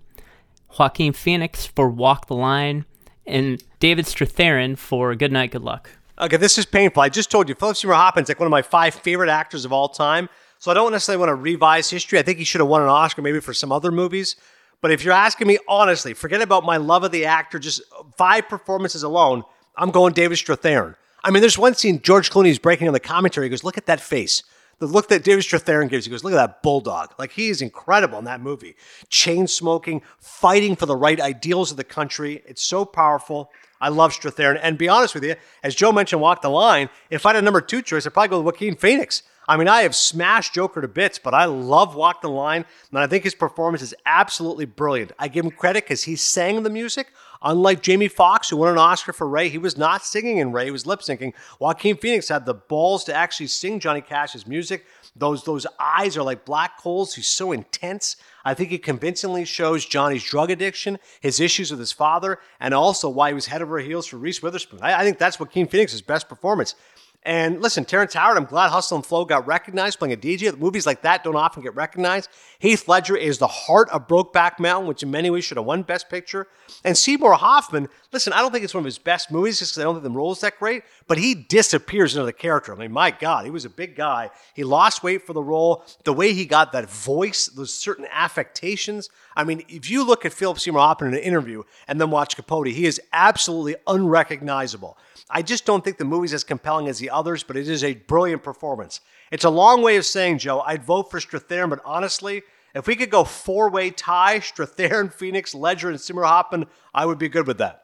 [0.78, 2.86] Joaquin Phoenix for Walk the Line,
[3.26, 5.90] and David Strathairn for Good Night, Good Luck.
[6.20, 7.02] Okay, this is painful.
[7.02, 9.74] I just told you, Philip Seymour Hoffman's like one of my five favorite actors of
[9.74, 10.30] all time.
[10.60, 12.20] So I don't necessarily want to revise history.
[12.20, 14.36] I think he should have won an Oscar maybe for some other movies.
[14.80, 17.82] But if you're asking me honestly, forget about my love of the actor, just
[18.16, 19.44] five performances alone,
[19.76, 20.96] I'm going David Strathairn.
[21.24, 23.48] I mean, there's one scene George Clooney's breaking on the commentary.
[23.48, 24.44] He goes, "Look at that face."
[24.82, 27.62] The look that David Strathairn gives, he goes, "Look at that bulldog!" Like he is
[27.62, 28.76] incredible in that movie.
[29.10, 32.42] Chain smoking, fighting for the right ideals of the country.
[32.48, 33.52] It's so powerful.
[33.80, 34.60] I love Strathairn.
[34.60, 36.90] And be honest with you, as Joe mentioned, walk the line.
[37.12, 39.22] If I had a number two choice, I'd probably go with Joaquin Phoenix.
[39.48, 43.00] I mean, I have smashed Joker to bits, but I love Walk the Line, and
[43.00, 45.12] I think his performance is absolutely brilliant.
[45.20, 47.08] I give him credit because he sang the music.
[47.44, 50.66] Unlike Jamie Foxx, who won an Oscar for Ray, he was not singing in Ray,
[50.66, 51.34] he was lip syncing.
[51.60, 54.86] Joaquin Phoenix had the balls to actually sing Johnny Cash's music.
[55.16, 57.16] Those, those eyes are like black holes.
[57.16, 58.16] He's so intense.
[58.46, 63.10] I think he convincingly shows Johnny's drug addiction, his issues with his father, and also
[63.10, 64.80] why he was head over heels for Reese Witherspoon.
[64.82, 66.76] I, I think that's Joaquin Phoenix's best performance.
[67.24, 70.58] And listen, Terrence Howard, I'm glad Hustle and Flow got recognized playing a DJ.
[70.58, 72.30] Movies like that don't often get recognized.
[72.58, 75.84] Heath Ledger is the heart of Brokeback Mountain, which in many ways should have won
[75.84, 76.48] Best Picture.
[76.84, 79.82] And Seymour Hoffman, listen, I don't think it's one of his best movies just because
[79.82, 80.82] I don't think the role is that great,
[81.12, 82.72] but he disappears into the character.
[82.72, 84.30] I mean, my God, he was a big guy.
[84.54, 85.84] He lost weight for the role.
[86.06, 89.10] The way he got that voice, those certain affectations.
[89.36, 92.38] I mean, if you look at Philip Seymour Hoffman in an interview and then watch
[92.38, 94.98] Capote, he is absolutely unrecognizable.
[95.30, 97.96] I just don't think the movie's as compelling as the others, but it is a
[97.96, 99.02] brilliant performance.
[99.32, 102.42] It's a long way of saying, Joe, I'd vote for Strathairn, but honestly,
[102.74, 107.18] if we could go four way tie, Strathairn, Phoenix, Ledger, and Seymour Hoffman, I would
[107.18, 107.81] be good with that.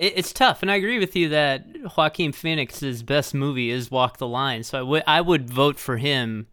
[0.00, 4.26] It's tough, and I agree with you that Joaquin Phoenix's best movie is Walk the
[4.26, 4.62] Line.
[4.62, 6.46] So I would I would vote for him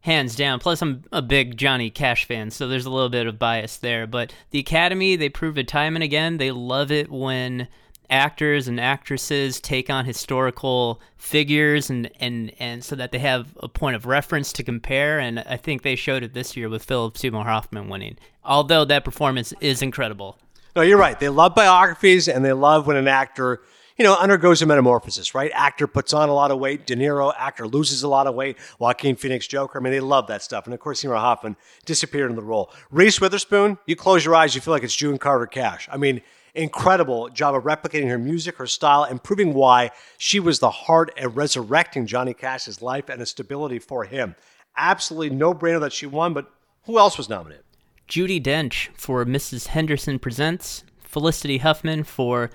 [0.00, 0.58] hands down.
[0.58, 4.06] Plus, I'm a big Johnny Cash fan, so there's a little bit of bias there.
[4.06, 6.36] But the Academy, they prove it time and again.
[6.36, 7.68] They love it when
[8.10, 13.68] actors and actresses take on historical figures and, and, and so that they have a
[13.68, 15.18] point of reference to compare.
[15.18, 19.06] And I think they showed it this year with Philip Seymour Hoffman winning, although that
[19.06, 20.36] performance is incredible.
[20.76, 21.18] No, you're right.
[21.18, 23.60] They love biographies and they love when an actor,
[23.96, 25.50] you know, undergoes a metamorphosis, right?
[25.54, 26.86] Actor puts on a lot of weight.
[26.86, 28.56] De Niro, actor loses a lot of weight.
[28.78, 29.78] Joaquin Phoenix, Joker.
[29.78, 30.66] I mean, they love that stuff.
[30.66, 32.72] And of course, Seymour Hoffman disappeared in the role.
[32.90, 35.88] Reese Witherspoon, you close your eyes, you feel like it's June Carter Cash.
[35.90, 36.22] I mean,
[36.54, 41.12] incredible job of replicating her music, her style, and proving why she was the heart
[41.16, 44.34] at resurrecting Johnny Cash's life and a stability for him.
[44.76, 46.50] Absolutely no brainer that she won, but
[46.84, 47.64] who else was nominated?
[48.10, 49.68] Judi Dench for Mrs.
[49.68, 52.50] Henderson Presents, Felicity Huffman for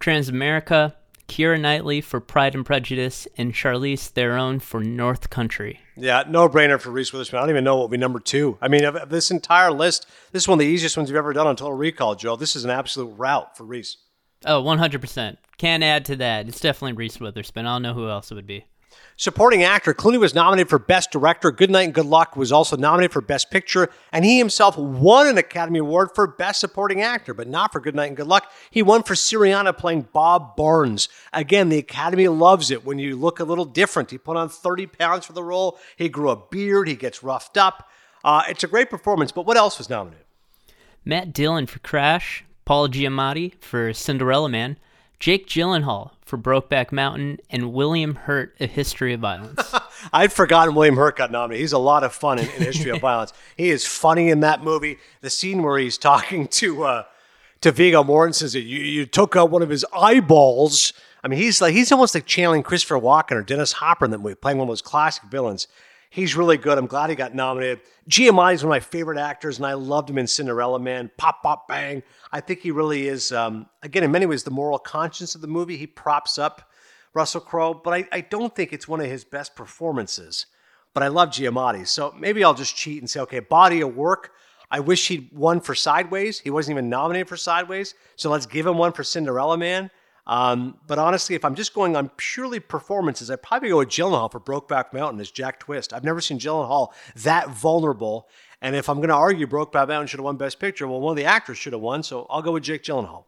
[0.00, 0.94] Transamerica,
[1.28, 5.80] Keira Knightley for Pride and Prejudice, and Charlize Theron for North Country.
[5.94, 7.36] Yeah, no brainer for Reese Witherspoon.
[7.36, 8.56] I don't even know what would be number two.
[8.62, 11.18] I mean, of, of this entire list, this is one of the easiest ones you've
[11.18, 12.36] ever done on Total Recall, Joe.
[12.36, 13.98] This is an absolute route for Reese.
[14.46, 15.36] Oh, 100%.
[15.58, 16.48] Can't add to that.
[16.48, 17.66] It's definitely Reese Witherspoon.
[17.66, 18.64] I don't know who else it would be.
[19.16, 21.52] Supporting actor, Clooney was nominated for Best Director.
[21.52, 25.28] Good Night and Good Luck was also nominated for Best Picture, and he himself won
[25.28, 28.50] an Academy Award for Best Supporting Actor, but not for Good Night and Good Luck.
[28.70, 31.08] He won for Syriana playing Bob Barnes.
[31.32, 34.10] Again, the Academy loves it when you look a little different.
[34.10, 35.78] He put on 30 pounds for the role.
[35.96, 36.88] He grew a beard.
[36.88, 37.88] He gets roughed up.
[38.24, 40.24] Uh, it's a great performance, but what else was nominated?
[41.04, 44.78] Matt Dillon for Crash, Paul Giamatti for Cinderella Man,
[45.24, 49.74] Jake Gyllenhaal for Brokeback Mountain, and William Hurt, A History of Violence.
[50.12, 51.62] I'd forgotten William Hurt got nominated.
[51.62, 53.32] He's a lot of fun in, in History of Violence.
[53.56, 54.98] He is funny in that movie.
[55.22, 57.04] The scene where he's talking to uh,
[57.62, 61.62] to Viggo Mortensen says, "You you took out one of his eyeballs." I mean, he's
[61.62, 64.68] like he's almost like channeling Christopher Walken or Dennis Hopper in that movie, playing one
[64.68, 65.68] of those classic villains.
[66.14, 66.78] He's really good.
[66.78, 67.80] I'm glad he got nominated.
[68.08, 71.10] Giamatti is one of my favorite actors, and I loved him in Cinderella Man.
[71.16, 72.04] Pop, pop, bang.
[72.30, 75.48] I think he really is, um, again, in many ways, the moral conscience of the
[75.48, 75.76] movie.
[75.76, 76.70] He props up
[77.14, 80.46] Russell Crowe, but I, I don't think it's one of his best performances.
[80.92, 81.84] But I love Giamatti.
[81.84, 84.34] So maybe I'll just cheat and say, okay, body of work.
[84.70, 86.38] I wish he'd won for Sideways.
[86.38, 87.92] He wasn't even nominated for Sideways.
[88.14, 89.90] So let's give him one for Cinderella Man.
[90.26, 94.32] Um, but honestly, if I'm just going on purely performances, I'd probably go with Gyllenhaal
[94.32, 95.92] for Brokeback Mountain as Jack Twist.
[95.92, 98.28] I've never seen Gyllenhaal that vulnerable.
[98.62, 101.12] And if I'm going to argue Brokeback Mountain should have won Best Picture, well, one
[101.12, 102.02] of the actors should have won.
[102.02, 103.24] So I'll go with Jake Gyllenhaal.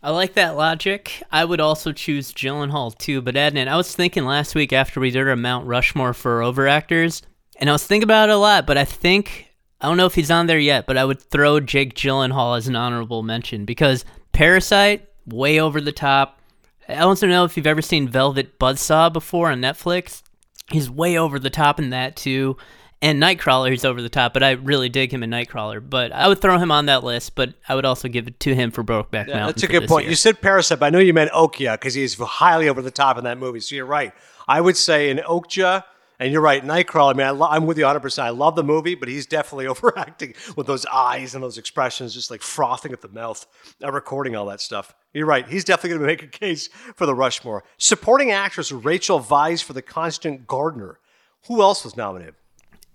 [0.00, 1.24] I like that logic.
[1.32, 3.20] I would also choose Gyllenhaal too.
[3.20, 7.22] But Adnan, I was thinking last week after we did our Mount Rushmore for overactors,
[7.56, 8.64] and I was thinking about it a lot.
[8.64, 9.48] But I think
[9.80, 10.86] I don't know if he's on there yet.
[10.86, 15.92] But I would throw Jake Gyllenhaal as an honorable mention because Parasite way over the
[15.92, 16.40] top.
[16.88, 20.22] I also know if you've ever seen Velvet Buzzsaw before on Netflix.
[20.70, 22.56] He's way over the top in that too.
[23.00, 25.80] And Nightcrawler, he's over the top, but I really dig him in Nightcrawler.
[25.88, 28.54] But I would throw him on that list, but I would also give it to
[28.56, 29.46] him for Brokeback Yeah, Mountain.
[29.46, 30.04] that's a good point.
[30.04, 30.10] year.
[30.10, 33.16] You said Parasite, but I know you meant Okja because he's highly over the top
[33.16, 33.60] in that movie.
[33.60, 34.12] So you're right.
[34.48, 35.84] I would say in Okja,
[36.18, 37.14] and you're right, Nightcrawler.
[37.14, 38.00] I mean, I I'm with you 100.
[38.00, 42.14] percent I love the movie, but he's definitely overacting with those eyes and those expressions,
[42.14, 43.46] just like frothing at the mouth,
[43.82, 44.94] uh, recording all that stuff.
[45.12, 45.48] You're right.
[45.48, 47.64] He's definitely going to make a case for the Rushmore.
[47.78, 50.98] Supporting actress Rachel Weisz for The Constant Gardener.
[51.46, 52.34] Who else was nominated?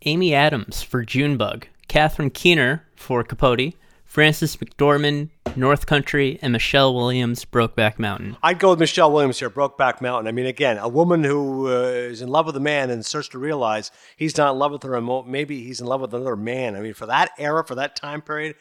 [0.06, 3.74] Amy Adams for Junebug, Catherine Keener for Capote,
[4.14, 8.38] Frances McDormand, North Country, and Michelle Williams, Brokeback Mountain.
[8.44, 10.28] I'd go with Michelle Williams here, Brokeback Mountain.
[10.28, 13.28] I mean, again, a woman who uh, is in love with a man and starts
[13.30, 16.36] to realize he's not in love with her, and maybe he's in love with another
[16.36, 16.76] man.
[16.76, 18.56] I mean, for that era, for that time period,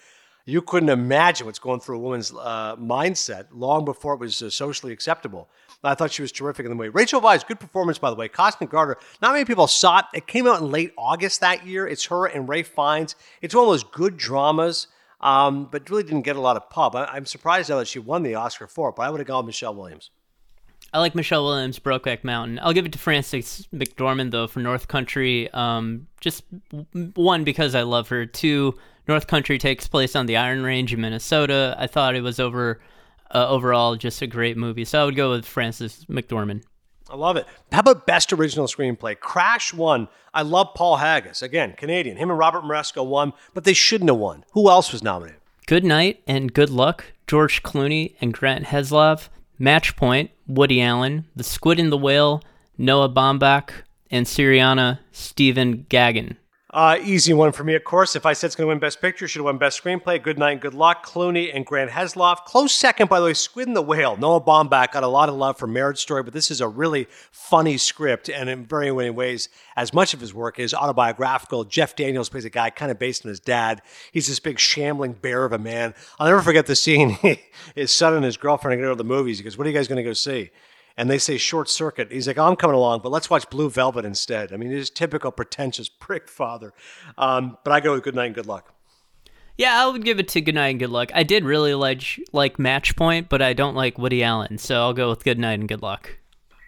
[0.46, 4.48] you couldn't imagine what's going through a woman's uh, mindset long before it was uh,
[4.48, 5.50] socially acceptable.
[5.84, 6.88] I thought she was terrific in the movie.
[6.88, 8.26] Rachel Weisz, good performance, by the way.
[8.26, 10.04] Constant Garter, not many people saw it.
[10.14, 11.86] It came out in late August that year.
[11.86, 13.16] It's her and Ray Fiennes.
[13.42, 14.86] It's one of those good dramas,
[15.22, 16.96] um, but really didn't get a lot of pub.
[16.96, 19.26] I- I'm surprised though that she won the Oscar for it, but I would have
[19.26, 20.10] gone Michelle Williams.
[20.92, 22.58] I like Michelle Williams, Brokeback Mountain.
[22.62, 25.50] I'll give it to Frances McDormand though for North Country.
[25.52, 26.44] Um, just
[27.14, 28.26] one because I love her.
[28.26, 28.74] Two,
[29.08, 31.74] North Country takes place on the Iron Range in Minnesota.
[31.78, 32.80] I thought it was over
[33.34, 36.64] uh, overall just a great movie, so I would go with Frances McDormand.
[37.12, 37.46] I love it.
[37.70, 39.20] How about best original screenplay?
[39.20, 40.08] Crash won.
[40.32, 41.42] I love Paul Haggis.
[41.42, 42.16] Again, Canadian.
[42.16, 44.46] Him and Robert Moresco won, but they shouldn't have won.
[44.52, 45.38] Who else was nominated?
[45.66, 51.44] Good Night and Good Luck, George Clooney and Grant Heslov, Match Point, Woody Allen, The
[51.44, 52.42] Squid and the Whale,
[52.78, 53.72] Noah Baumbach,
[54.10, 56.36] and Syriana Stephen Gaghan.
[56.74, 58.16] Uh, easy one for me, of course.
[58.16, 60.22] If I said it's going to win Best Picture, should have won Best Screenplay.
[60.22, 61.04] Good Night and Good Luck.
[61.04, 62.46] Clooney and Grant Heslov.
[62.46, 64.16] Close second, by the way, Squid and the Whale.
[64.16, 67.08] Noah Baumbach got a lot of love for Marriage Story, but this is a really
[67.30, 71.64] funny script, and in very many ways, as much of his work is autobiographical.
[71.64, 73.82] Jeff Daniels plays a guy kind of based on his dad.
[74.10, 75.94] He's this big shambling bear of a man.
[76.18, 77.18] I'll never forget the scene.
[77.74, 79.36] his son and his girlfriend are going to go to the movies.
[79.36, 80.50] He goes, "What are you guys going to go see?"
[80.96, 82.12] And they say short circuit.
[82.12, 84.52] He's like, oh, I'm coming along, but let's watch Blue Velvet instead.
[84.52, 86.72] I mean, he's typical pretentious prick father.
[87.18, 88.74] Um, but I go with good night and good luck.
[89.58, 91.10] Yeah, I would give it to Good Night and Good Luck.
[91.14, 94.94] I did really like like Match Point, but I don't like Woody Allen, so I'll
[94.94, 96.16] go with Good Night and Good Luck.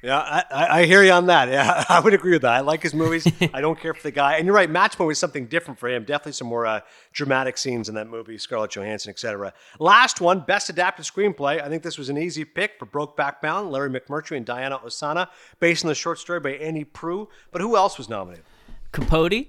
[0.05, 0.19] Yeah,
[0.51, 1.49] I, I, hear you on that.
[1.55, 2.53] Yeah, I would agree with that.
[2.53, 3.27] I like his movies.
[3.55, 4.37] I don't care for the guy.
[4.37, 6.05] And you're right, Matchpoint was something different for him.
[6.05, 6.81] Definitely some more uh,
[7.13, 9.55] dramatic scenes in that movie, Scarlett Johansson, etc.
[9.79, 11.63] Last one, Best Adapted Screenplay.
[11.63, 15.29] I think this was an easy pick for Brokeback Mountain, Larry McMurtry and Diana Ossana,
[15.59, 17.29] based on the short story by Annie Proulx.
[17.51, 18.45] But who else was nominated?
[18.93, 19.47] Capote,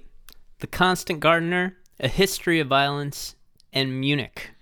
[0.60, 3.34] The Constant Gardener, A History of Violence,
[3.74, 4.52] and Munich.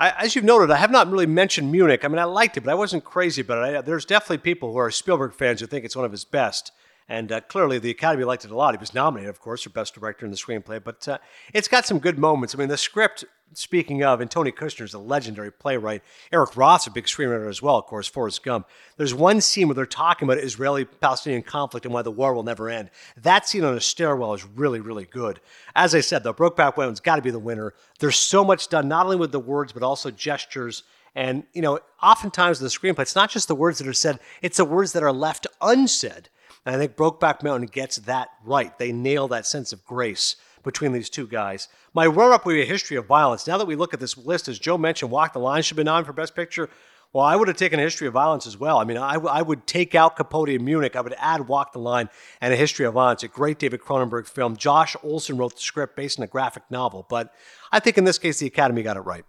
[0.00, 2.06] I, as you've noted, I have not really mentioned Munich.
[2.06, 3.76] I mean, I liked it, but I wasn't crazy about it.
[3.76, 6.72] I, there's definitely people who are Spielberg fans who think it's one of his best.
[7.06, 8.72] And uh, clearly, the Academy liked it a lot.
[8.72, 11.18] He was nominated, of course, for Best Director in the Screenplay, but uh,
[11.52, 12.54] it's got some good moments.
[12.54, 13.24] I mean, the script,
[13.54, 16.02] speaking of, and Tony Kushner is a legendary playwright.
[16.32, 18.68] Eric Roth's a big screenwriter as well, of course, Forrest Gump.
[18.96, 22.42] There's one scene where they're talking about Israeli Palestinian conflict and why the war will
[22.42, 22.90] never end.
[23.16, 25.40] That scene on a stairwell is really, really good.
[25.74, 27.74] As I said, though, Brokeback Mountain's got to be the winner.
[27.98, 30.84] There's so much done, not only with the words, but also gestures.
[31.14, 34.20] And, you know, oftentimes in the screenplay, it's not just the words that are said,
[34.42, 36.28] it's the words that are left unsaid.
[36.64, 38.76] And I think Brokeback Mountain gets that right.
[38.78, 41.68] They nail that sense of grace between these two guys.
[41.94, 43.46] My run up would be a history of violence.
[43.46, 45.84] Now that we look at this list, as Joe mentioned, Walk the Line should have
[45.84, 46.68] been on for Best Picture.
[47.12, 48.78] Well, I would have taken a history of violence as well.
[48.78, 50.94] I mean, I, I would take out Capote in Munich.
[50.94, 52.08] I would add Walk the Line
[52.40, 54.56] and a history of violence, a great David Cronenberg film.
[54.56, 57.06] Josh Olson wrote the script based on a graphic novel.
[57.08, 57.34] But
[57.72, 59.24] I think in this case, the Academy got it right.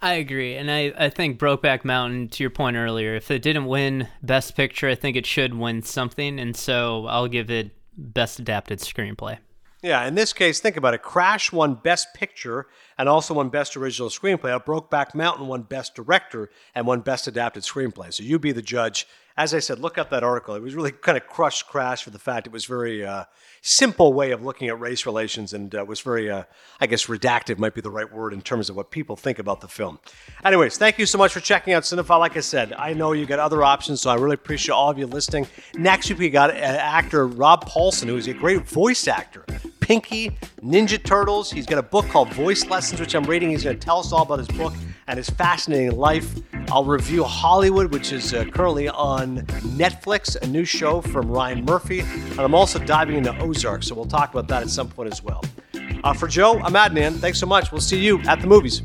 [0.00, 0.56] I agree.
[0.56, 4.56] And I, I think Brokeback Mountain, to your point earlier, if it didn't win Best
[4.56, 6.40] Picture, I think it should win something.
[6.40, 9.38] And so I'll give it Best Adapted Screenplay.
[9.82, 11.02] Yeah, in this case, think about it.
[11.02, 14.56] Crash won Best Picture and also won Best Original Screenplay.
[14.64, 18.14] Brokeback Mountain won Best Director and won Best Adapted Screenplay.
[18.14, 19.08] So you be the judge.
[19.36, 20.54] As I said, look up that article.
[20.54, 23.24] It was really kind of crushed Crash for the fact it was very uh,
[23.60, 26.44] simple way of looking at race relations and uh, was very, uh,
[26.80, 29.62] I guess, redactive might be the right word in terms of what people think about
[29.62, 29.98] the film.
[30.44, 32.20] Anyways, thank you so much for checking out Cinephile.
[32.20, 34.98] Like I said, I know you got other options, so I really appreciate all of
[34.98, 35.48] you listening.
[35.74, 39.44] Next week, we got uh, actor Rob Paulsen, who is a great voice actor.
[39.82, 40.30] Pinky,
[40.62, 41.50] Ninja Turtles.
[41.50, 43.50] He's got a book called Voice Lessons, which I'm reading.
[43.50, 44.72] He's going to tell us all about his book
[45.08, 46.34] and his fascinating life.
[46.70, 49.38] I'll review Hollywood, which is uh, currently on
[49.76, 52.00] Netflix, a new show from Ryan Murphy.
[52.00, 55.22] And I'm also diving into Ozark, so we'll talk about that at some point as
[55.22, 55.44] well.
[56.04, 57.18] Uh, for Joe, I'm Adnan.
[57.18, 57.72] Thanks so much.
[57.72, 58.82] We'll see you at the movies.